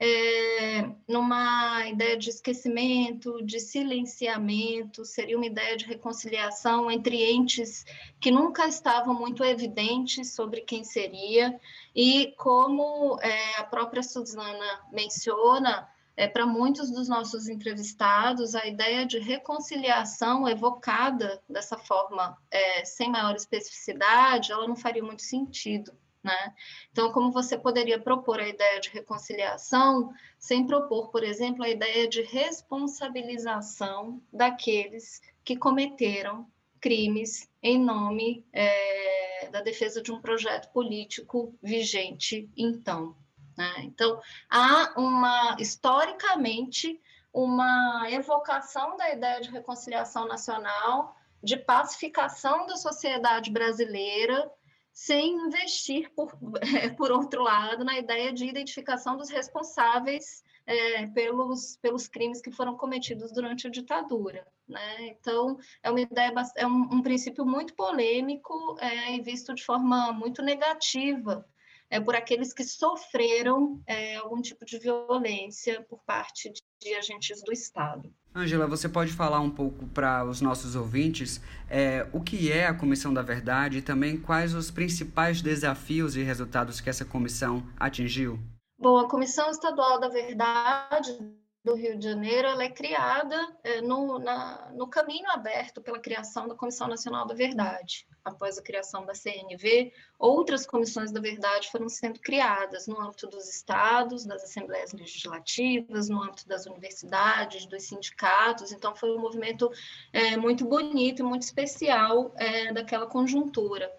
é, 0.02 0.90
numa 1.06 1.86
ideia 1.90 2.18
de 2.18 2.30
esquecimento, 2.30 3.44
de 3.44 3.60
silenciamento, 3.60 5.04
seria 5.04 5.36
uma 5.36 5.46
ideia 5.46 5.76
de 5.76 5.84
reconciliação 5.86 6.90
entre 6.90 7.22
entes 7.30 7.86
que 8.18 8.32
nunca 8.32 8.66
estavam 8.66 9.14
muito 9.14 9.44
evidentes 9.44 10.34
sobre 10.34 10.62
quem 10.62 10.86
seria, 10.86 11.60
e 11.94 12.34
como 12.38 13.20
é, 13.22 13.60
a 13.60 13.66
própria 13.66 14.02
Suzana 14.02 14.86
menciona, 14.90 15.86
é, 16.20 16.28
para 16.28 16.46
muitos 16.46 16.92
dos 16.92 17.08
nossos 17.08 17.48
entrevistados, 17.48 18.54
a 18.54 18.68
ideia 18.68 19.06
de 19.06 19.20
reconciliação 19.20 20.46
evocada 20.46 21.42
dessa 21.48 21.78
forma, 21.78 22.38
é, 22.52 22.84
sem 22.84 23.10
maior 23.10 23.34
especificidade, 23.36 24.52
ela 24.52 24.68
não 24.68 24.76
faria 24.76 25.02
muito 25.02 25.22
sentido. 25.22 25.94
Né? 26.22 26.54
Então, 26.92 27.14
como 27.14 27.32
você 27.32 27.58
poderia 27.58 27.98
propor 27.98 28.42
a 28.42 28.50
ideia 28.50 28.82
de 28.82 28.90
reconciliação 28.90 30.12
sem 30.38 30.68
propor, 30.68 31.10
por 31.10 31.24
exemplo, 31.24 31.64
a 31.64 31.70
ideia 31.70 32.06
de 32.06 32.22
responsabilização 32.22 34.22
daqueles 34.32 35.22
que 35.42 35.56
cometeram 35.56 36.46
crimes 36.82 37.50
em 37.64 37.80
nome 37.80 38.46
é, 38.52 39.48
da 39.54 39.62
defesa 39.62 40.02
de 40.02 40.12
um 40.12 40.20
projeto 40.20 40.70
político 40.74 41.58
vigente 41.64 42.50
então? 42.58 43.16
Né? 43.60 43.74
Então, 43.80 44.22
há 44.50 44.94
uma, 44.96 45.58
historicamente, 45.60 46.98
uma 47.34 48.10
evocação 48.10 48.96
da 48.96 49.12
ideia 49.12 49.42
de 49.42 49.52
reconciliação 49.52 50.26
nacional, 50.26 51.14
de 51.44 51.58
pacificação 51.58 52.66
da 52.66 52.78
sociedade 52.78 53.52
brasileira, 53.52 54.50
sem 54.94 55.34
investir, 55.34 56.10
por, 56.16 56.32
por 56.96 57.12
outro 57.12 57.44
lado, 57.44 57.84
na 57.84 58.00
ideia 58.00 58.32
de 58.32 58.46
identificação 58.46 59.18
dos 59.18 59.30
responsáveis 59.30 60.42
é, 60.66 61.08
pelos, 61.08 61.76
pelos 61.82 62.08
crimes 62.08 62.42
que 62.42 62.54
foram 62.54 62.78
cometidos 62.78 63.30
durante 63.34 63.68
a 63.68 63.70
ditadura. 63.70 64.48
Né? 64.66 65.08
Então, 65.08 65.58
é 65.84 65.90
uma 65.90 66.00
ideia, 66.00 66.32
é 66.56 66.66
um, 66.66 66.84
um 66.94 67.02
princípio 67.02 67.46
muito 67.46 67.74
polêmico 67.74 68.78
é, 68.80 69.18
e 69.18 69.22
visto 69.22 69.54
de 69.54 69.66
forma 69.66 70.14
muito 70.14 70.42
negativa 70.42 71.46
é, 71.90 72.00
por 72.00 72.16
aqueles 72.16 72.54
que 72.54 72.64
sofreram 72.64 73.82
é, 73.88 74.18
algum 74.18 74.42
tipo 74.42 74.66
de 74.66 74.78
violência 74.78 75.86
por 75.90 76.00
parte 76.06 76.52
de, 76.52 76.62
de 76.80 76.96
agentes 76.96 77.42
do 77.44 77.52
Estado. 77.52 78.14
Angela, 78.34 78.68
você 78.68 78.88
pode 78.88 79.12
falar 79.12 79.40
um 79.40 79.50
pouco 79.50 79.88
para 79.88 80.24
os 80.24 80.40
nossos 80.40 80.76
ouvintes 80.76 81.42
é, 81.70 82.08
o 82.14 82.22
que 82.22 82.52
é 82.52 82.68
a 82.68 82.74
Comissão 82.74 83.14
da 83.14 83.24
Verdade 83.24 83.80
e 83.80 83.82
também 83.82 84.20
quais 84.20 84.54
os 84.54 84.70
principais 84.70 85.42
desafios 85.42 86.16
e 86.16 86.22
resultados 86.22 86.80
que 86.80 86.90
essa 86.90 87.04
comissão 87.04 87.64
atingiu? 87.78 88.40
Bom, 88.78 88.98
a 88.98 89.10
Comissão 89.10 89.50
Estadual 89.50 90.00
da 90.00 90.10
Verdade 90.10 91.18
do 91.64 91.76
Rio 91.76 91.98
de 91.98 92.06
Janeiro 92.06 92.48
ela 92.48 92.64
é 92.64 92.70
criada 92.70 93.36
é, 93.64 93.82
no, 93.82 94.18
na, 94.18 94.72
no 94.74 94.88
caminho 94.88 95.30
aberto 95.30 95.82
pela 95.82 96.00
criação 96.00 96.48
da 96.48 96.56
Comissão 96.56 96.88
Nacional 96.88 97.28
da 97.28 97.34
Verdade. 97.34 98.08
Após 98.24 98.58
a 98.58 98.62
criação 98.62 99.06
da 99.06 99.16
CNV, 99.16 99.92
outras 100.18 100.66
comissões 100.66 101.12
da 101.12 101.20
verdade 101.20 101.72
foram 101.72 101.90
sendo 101.90 102.20
criadas 102.20 102.86
no 102.86 103.00
âmbito 103.00 103.28
dos 103.28 103.50
estados, 103.50 104.26
das 104.26 104.44
assembleias 104.44 104.92
legislativas, 104.94 106.10
no 106.10 106.22
âmbito 106.22 106.48
das 106.48 106.66
universidades, 106.66 107.66
dos 107.66 107.84
sindicatos. 107.84 108.72
Então, 108.72 108.96
foi 108.96 109.16
um 109.16 109.20
movimento 109.20 109.72
é, 110.12 110.38
muito 110.38 110.66
bonito 110.66 111.22
e 111.22 111.24
muito 111.24 111.44
especial 111.44 112.32
é, 112.36 112.74
daquela 112.74 113.08
conjuntura. 113.08 113.92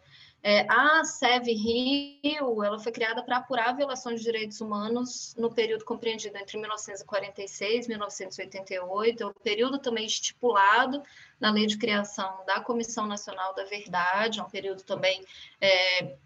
É, 0.42 0.66
a 0.70 1.05
SEV 1.05 1.53
Rio 1.53 2.64
ela 2.64 2.79
foi 2.79 2.90
criada 2.90 3.22
para 3.22 3.37
apurar 3.37 3.76
violações 3.76 4.20
de 4.20 4.24
direitos 4.24 4.61
humanos 4.62 5.35
no 5.37 5.53
período 5.53 5.85
compreendido 5.85 6.37
entre 6.38 6.57
1946 6.57 7.85
e 7.85 7.88
1988, 7.88 9.22
é 9.22 9.26
o 9.26 9.35
período 9.35 9.79
também 9.79 10.07
estipulado 10.07 11.03
na 11.38 11.50
lei 11.50 11.66
de 11.66 11.76
criação 11.76 12.42
da 12.46 12.61
Comissão 12.61 13.07
Nacional 13.07 13.55
da 13.55 13.64
Verdade, 13.64 14.40
é 14.40 14.42
um 14.42 14.48
período 14.48 14.83
também 14.83 15.22
é, 15.61 16.16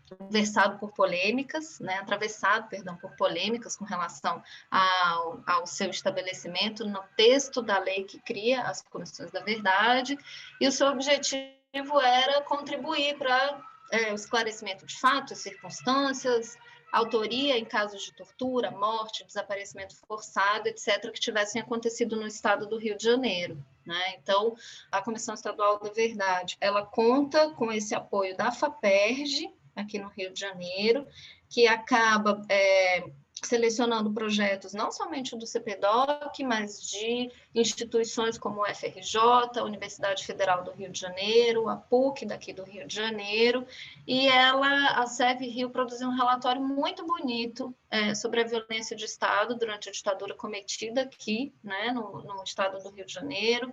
por 0.78 0.92
polêmicas, 0.92 1.80
né, 1.80 1.98
atravessado, 1.98 2.68
perdão, 2.68 2.96
por 2.96 3.16
polêmicas 3.16 3.76
com 3.76 3.84
relação 3.84 4.40
ao, 4.70 5.42
ao 5.44 5.66
seu 5.66 5.90
estabelecimento 5.90 6.84
no 6.84 7.02
texto 7.16 7.60
da 7.60 7.78
lei 7.78 8.04
que 8.04 8.20
cria 8.20 8.62
as 8.62 8.80
comissões 8.82 9.32
da 9.32 9.40
verdade, 9.40 10.16
e 10.60 10.68
o 10.68 10.72
seu 10.72 10.86
objetivo 10.86 12.00
era 12.00 12.40
contribuir 12.42 13.16
para 13.18 13.60
é, 13.90 14.12
o 14.12 14.14
esclarecimento 14.14 14.86
de 14.86 14.98
fatos, 14.98 15.38
circunstâncias, 15.38 16.56
autoria 16.92 17.58
em 17.58 17.64
casos 17.64 18.04
de 18.04 18.14
tortura, 18.14 18.70
morte, 18.70 19.24
desaparecimento 19.24 19.96
forçado, 20.06 20.68
etc., 20.68 21.10
que 21.12 21.20
tivessem 21.20 21.60
acontecido 21.60 22.16
no 22.16 22.26
estado 22.26 22.66
do 22.66 22.78
Rio 22.78 22.96
de 22.96 23.04
Janeiro. 23.04 23.62
Né? 23.84 24.14
Então, 24.16 24.54
a 24.90 25.02
Comissão 25.02 25.34
Estadual 25.34 25.78
da 25.80 25.90
Verdade, 25.90 26.56
ela 26.60 26.86
conta 26.86 27.50
com 27.50 27.70
esse 27.72 27.94
apoio 27.94 28.36
da 28.36 28.52
FAPERJ, 28.52 29.52
aqui 29.74 29.98
no 29.98 30.08
Rio 30.08 30.32
de 30.32 30.40
Janeiro, 30.40 31.06
que 31.48 31.66
acaba 31.66 32.42
é, 32.48 33.04
selecionando 33.46 34.12
projetos 34.12 34.72
não 34.72 34.90
somente 34.90 35.36
do 35.36 35.46
CPDOC, 35.46 36.42
mas 36.44 36.80
de 36.90 37.30
instituições 37.54 38.38
como 38.38 38.62
o 38.62 38.66
FRJ, 38.66 39.62
Universidade 39.62 40.24
Federal 40.24 40.64
do 40.64 40.72
Rio 40.72 40.90
de 40.90 41.00
Janeiro, 41.00 41.68
a 41.68 41.76
PUC 41.76 42.26
daqui 42.26 42.52
do 42.52 42.64
Rio 42.64 42.86
de 42.86 42.94
Janeiro, 42.94 43.66
e 44.06 44.28
ela, 44.28 45.02
a 45.02 45.06
SEV 45.06 45.46
Rio, 45.46 45.70
produziu 45.70 46.08
um 46.08 46.16
relatório 46.16 46.62
muito 46.62 47.06
bonito 47.06 47.74
é, 47.90 48.14
sobre 48.14 48.40
a 48.40 48.44
violência 48.44 48.96
de 48.96 49.04
Estado 49.04 49.54
durante 49.54 49.88
a 49.88 49.92
ditadura 49.92 50.34
cometida 50.34 51.02
aqui, 51.02 51.52
né, 51.62 51.92
no, 51.92 52.22
no 52.22 52.42
estado 52.42 52.82
do 52.82 52.90
Rio 52.90 53.06
de 53.06 53.12
Janeiro, 53.12 53.72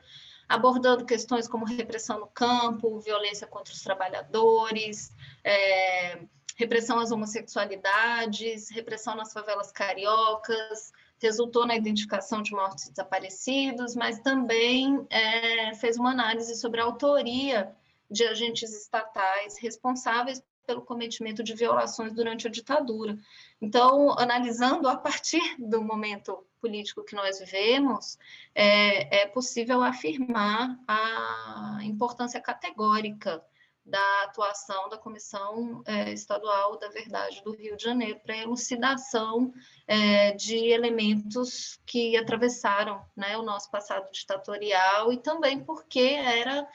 abordando 0.51 1.05
questões 1.05 1.47
como 1.47 1.65
repressão 1.65 2.19
no 2.19 2.27
campo, 2.27 2.99
violência 2.99 3.47
contra 3.47 3.73
os 3.73 3.81
trabalhadores, 3.81 5.11
é, 5.43 6.19
repressão 6.57 6.99
às 6.99 7.11
homossexualidades, 7.11 8.69
repressão 8.69 9.15
nas 9.15 9.31
favelas 9.31 9.71
cariocas, 9.71 10.91
resultou 11.19 11.65
na 11.65 11.75
identificação 11.75 12.41
de 12.41 12.51
mortos 12.51 12.85
e 12.85 12.89
desaparecidos, 12.89 13.95
mas 13.95 14.19
também 14.19 15.05
é, 15.09 15.73
fez 15.75 15.97
uma 15.97 16.11
análise 16.11 16.55
sobre 16.55 16.81
a 16.81 16.83
autoria 16.83 17.73
de 18.09 18.25
agentes 18.25 18.75
estatais 18.75 19.57
responsáveis 19.57 20.43
pelo 20.71 20.81
cometimento 20.81 21.43
de 21.43 21.53
violações 21.53 22.13
durante 22.13 22.47
a 22.47 22.49
ditadura. 22.49 23.17
Então, 23.61 24.17
analisando 24.17 24.87
a 24.87 24.95
partir 24.95 25.41
do 25.59 25.83
momento 25.83 26.45
político 26.61 27.03
que 27.03 27.15
nós 27.15 27.39
vivemos, 27.39 28.17
é, 28.55 29.23
é 29.23 29.27
possível 29.27 29.83
afirmar 29.83 30.79
a 30.87 31.79
importância 31.83 32.39
categórica 32.39 33.43
da 33.83 34.23
atuação 34.23 34.87
da 34.87 34.97
Comissão 34.97 35.83
é, 35.85 36.13
Estadual 36.13 36.77
da 36.77 36.87
Verdade 36.87 37.43
do 37.43 37.51
Rio 37.51 37.75
de 37.75 37.83
Janeiro 37.83 38.19
para 38.23 38.37
elucidação 38.37 39.51
é, 39.87 40.31
de 40.31 40.55
elementos 40.55 41.79
que 41.85 42.15
atravessaram 42.15 43.03
né, 43.17 43.35
o 43.37 43.41
nosso 43.41 43.69
passado 43.71 44.09
ditatorial 44.11 45.11
e 45.11 45.17
também 45.17 45.59
porque 45.59 45.99
era 45.99 46.65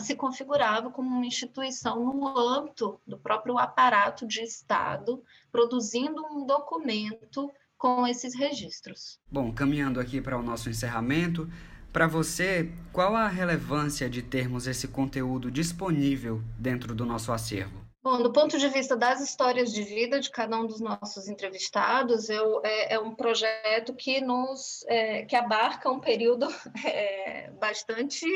se 0.00 0.14
configurava 0.14 0.90
como 0.90 1.08
uma 1.08 1.26
instituição 1.26 2.04
no 2.04 2.38
âmbito 2.38 3.00
do 3.06 3.18
próprio 3.18 3.58
aparato 3.58 4.26
de 4.26 4.40
Estado, 4.40 5.22
produzindo 5.50 6.24
um 6.26 6.46
documento 6.46 7.50
com 7.76 8.06
esses 8.06 8.34
registros. 8.34 9.18
Bom, 9.30 9.52
caminhando 9.52 10.00
aqui 10.00 10.20
para 10.20 10.38
o 10.38 10.42
nosso 10.42 10.70
encerramento, 10.70 11.50
para 11.92 12.06
você, 12.06 12.72
qual 12.92 13.14
a 13.14 13.28
relevância 13.28 14.08
de 14.08 14.22
termos 14.22 14.66
esse 14.66 14.88
conteúdo 14.88 15.50
disponível 15.50 16.42
dentro 16.58 16.94
do 16.94 17.06
nosso 17.06 17.30
acervo? 17.30 17.83
Bom, 18.04 18.20
do 18.20 18.30
ponto 18.30 18.58
de 18.58 18.68
vista 18.68 18.94
das 18.94 19.22
histórias 19.22 19.72
de 19.72 19.82
vida 19.82 20.20
de 20.20 20.28
cada 20.30 20.58
um 20.58 20.66
dos 20.66 20.78
nossos 20.78 21.26
entrevistados, 21.26 22.28
eu, 22.28 22.60
é, 22.62 22.96
é 22.96 23.00
um 23.00 23.14
projeto 23.14 23.94
que 23.94 24.20
nos 24.20 24.84
é, 24.88 25.24
que 25.24 25.34
abarca 25.34 25.90
um 25.90 25.98
período 25.98 26.46
é, 26.84 27.50
bastante 27.52 28.26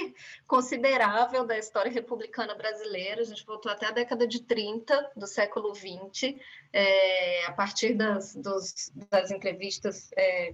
considerável 0.46 1.44
da 1.44 1.58
história 1.58 1.92
republicana 1.92 2.54
brasileira. 2.54 3.20
A 3.20 3.24
gente 3.24 3.44
voltou 3.44 3.70
até 3.70 3.88
a 3.88 3.90
década 3.90 4.26
de 4.26 4.42
30 4.42 5.12
do 5.14 5.26
século 5.26 5.74
20, 5.74 6.40
é, 6.72 7.44
a 7.44 7.52
partir 7.52 7.92
das, 7.92 8.34
dos, 8.36 8.90
das 9.10 9.30
entrevistas 9.30 10.08
é, 10.16 10.50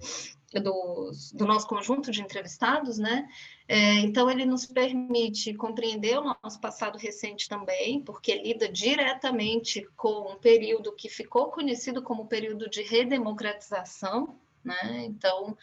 do 0.53 1.45
nosso 1.45 1.67
conjunto 1.67 2.11
de 2.11 2.21
entrevistados, 2.21 2.97
né? 2.97 3.27
É, 3.67 3.95
então, 3.99 4.29
ele 4.29 4.45
nos 4.45 4.65
permite 4.65 5.53
compreender 5.55 6.19
o 6.19 6.35
nosso 6.43 6.59
passado 6.59 6.97
recente 6.97 7.49
também, 7.49 8.01
porque 8.01 8.35
lida 8.35 8.69
diretamente 8.69 9.87
com 9.95 10.33
um 10.33 10.37
período 10.37 10.93
que 10.93 11.09
ficou 11.09 11.51
conhecido 11.51 12.01
como 12.03 12.27
período 12.27 12.69
de 12.69 12.83
redemocratização. 12.83 14.39
Né? 14.63 15.05
Então, 15.05 15.55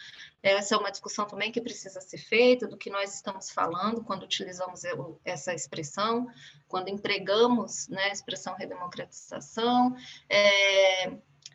essa 0.42 0.74
é 0.74 0.78
uma 0.78 0.90
discussão 0.90 1.26
também 1.26 1.50
que 1.50 1.60
precisa 1.60 2.00
ser 2.00 2.18
feita 2.18 2.68
do 2.68 2.76
que 2.76 2.90
nós 2.90 3.14
estamos 3.14 3.50
falando 3.50 4.04
quando 4.04 4.22
utilizamos 4.22 4.82
essa 5.24 5.52
expressão, 5.52 6.28
quando 6.68 6.88
empregamos 6.88 7.88
né, 7.88 8.04
a 8.04 8.12
expressão 8.12 8.54
redemocratização. 8.54 9.96
É, 10.28 11.06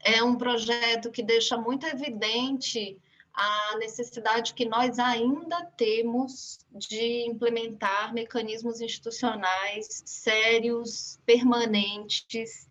é 0.04 0.24
um 0.24 0.36
projeto 0.36 1.10
que 1.10 1.24
deixa 1.24 1.58
muito 1.58 1.86
evidente 1.86 2.98
a 3.38 3.78
necessidade 3.78 4.56
que 4.56 4.66
nós 4.66 4.98
ainda 4.98 5.64
temos 5.78 6.58
de 6.72 7.28
implementar 7.28 8.12
mecanismos 8.12 8.82
institucionais 8.82 10.02
sérios, 10.06 11.20
permanentes, 11.24 12.68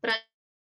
para 0.00 0.18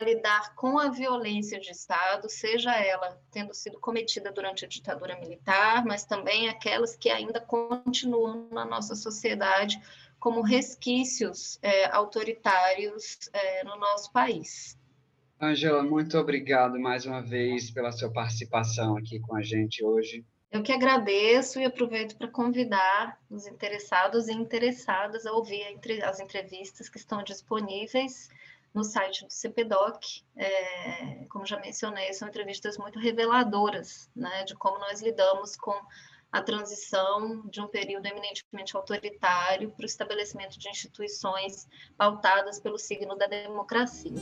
lidar 0.02 0.54
com 0.54 0.78
a 0.78 0.90
violência 0.90 1.58
de 1.58 1.70
Estado, 1.70 2.28
seja 2.28 2.70
ela 2.76 3.18
tendo 3.30 3.54
sido 3.54 3.80
cometida 3.80 4.30
durante 4.30 4.66
a 4.66 4.68
ditadura 4.68 5.18
militar, 5.18 5.86
mas 5.86 6.04
também 6.04 6.50
aquelas 6.50 6.94
que 6.94 7.08
ainda 7.08 7.40
continuam 7.40 8.46
na 8.50 8.66
nossa 8.66 8.94
sociedade 8.94 9.80
como 10.18 10.42
resquícios 10.42 11.58
é, 11.62 11.86
autoritários 11.86 13.30
é, 13.32 13.64
no 13.64 13.76
nosso 13.76 14.12
país. 14.12 14.78
Angela, 15.42 15.82
muito 15.82 16.18
obrigado 16.18 16.78
mais 16.78 17.06
uma 17.06 17.22
vez 17.22 17.70
pela 17.70 17.90
sua 17.92 18.12
participação 18.12 18.98
aqui 18.98 19.18
com 19.20 19.34
a 19.34 19.42
gente 19.42 19.82
hoje. 19.82 20.22
Eu 20.52 20.62
que 20.62 20.70
agradeço 20.70 21.58
e 21.58 21.64
aproveito 21.64 22.14
para 22.18 22.28
convidar 22.28 23.18
os 23.30 23.46
interessados 23.46 24.28
e 24.28 24.32
interessadas 24.32 25.24
a 25.24 25.32
ouvir 25.32 25.62
as 26.04 26.20
entrevistas 26.20 26.90
que 26.90 26.98
estão 26.98 27.22
disponíveis 27.22 28.28
no 28.74 28.84
site 28.84 29.24
do 29.24 29.32
CPDOC. 29.32 30.24
É, 30.36 31.24
como 31.30 31.46
já 31.46 31.58
mencionei, 31.58 32.12
são 32.12 32.28
entrevistas 32.28 32.76
muito 32.76 32.98
reveladoras 32.98 34.10
né, 34.14 34.44
de 34.44 34.54
como 34.54 34.78
nós 34.78 35.00
lidamos 35.00 35.56
com 35.56 35.74
a 36.30 36.42
transição 36.42 37.48
de 37.48 37.62
um 37.62 37.66
período 37.66 38.04
eminentemente 38.04 38.76
autoritário 38.76 39.70
para 39.70 39.84
o 39.84 39.86
estabelecimento 39.86 40.58
de 40.58 40.68
instituições 40.68 41.66
pautadas 41.96 42.60
pelo 42.60 42.78
signo 42.78 43.16
da 43.16 43.26
democracia. 43.26 44.12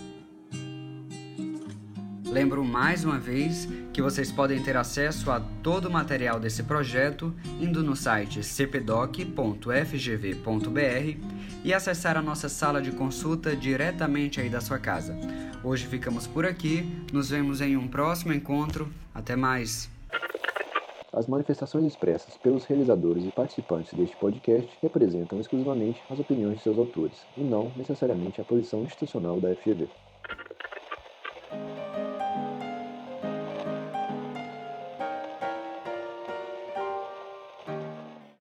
Lembro 2.30 2.62
mais 2.62 3.04
uma 3.04 3.18
vez 3.18 3.66
que 3.92 4.02
vocês 4.02 4.30
podem 4.30 4.62
ter 4.62 4.76
acesso 4.76 5.30
a 5.30 5.40
todo 5.62 5.86
o 5.86 5.90
material 5.90 6.38
desse 6.38 6.62
projeto 6.62 7.34
indo 7.58 7.82
no 7.82 7.96
site 7.96 8.42
cpdoc.fgv.br 8.42 9.68
e 11.64 11.72
acessar 11.72 12.18
a 12.18 12.22
nossa 12.22 12.48
sala 12.50 12.82
de 12.82 12.92
consulta 12.92 13.56
diretamente 13.56 14.42
aí 14.42 14.50
da 14.50 14.60
sua 14.60 14.78
casa. 14.78 15.16
Hoje 15.64 15.86
ficamos 15.86 16.26
por 16.26 16.44
aqui, 16.44 16.86
nos 17.10 17.30
vemos 17.30 17.62
em 17.62 17.78
um 17.78 17.88
próximo 17.88 18.34
encontro. 18.34 18.92
Até 19.14 19.34
mais! 19.34 19.90
As 21.10 21.26
manifestações 21.26 21.86
expressas 21.86 22.36
pelos 22.36 22.66
realizadores 22.66 23.24
e 23.24 23.32
participantes 23.32 23.94
deste 23.94 24.14
podcast 24.16 24.70
representam 24.82 25.40
exclusivamente 25.40 26.00
as 26.10 26.18
opiniões 26.18 26.58
de 26.58 26.62
seus 26.62 26.76
autores, 26.76 27.16
e 27.36 27.40
não 27.40 27.72
necessariamente 27.74 28.40
a 28.40 28.44
posição 28.44 28.82
institucional 28.82 29.40
da 29.40 29.54
FGV. 29.56 29.88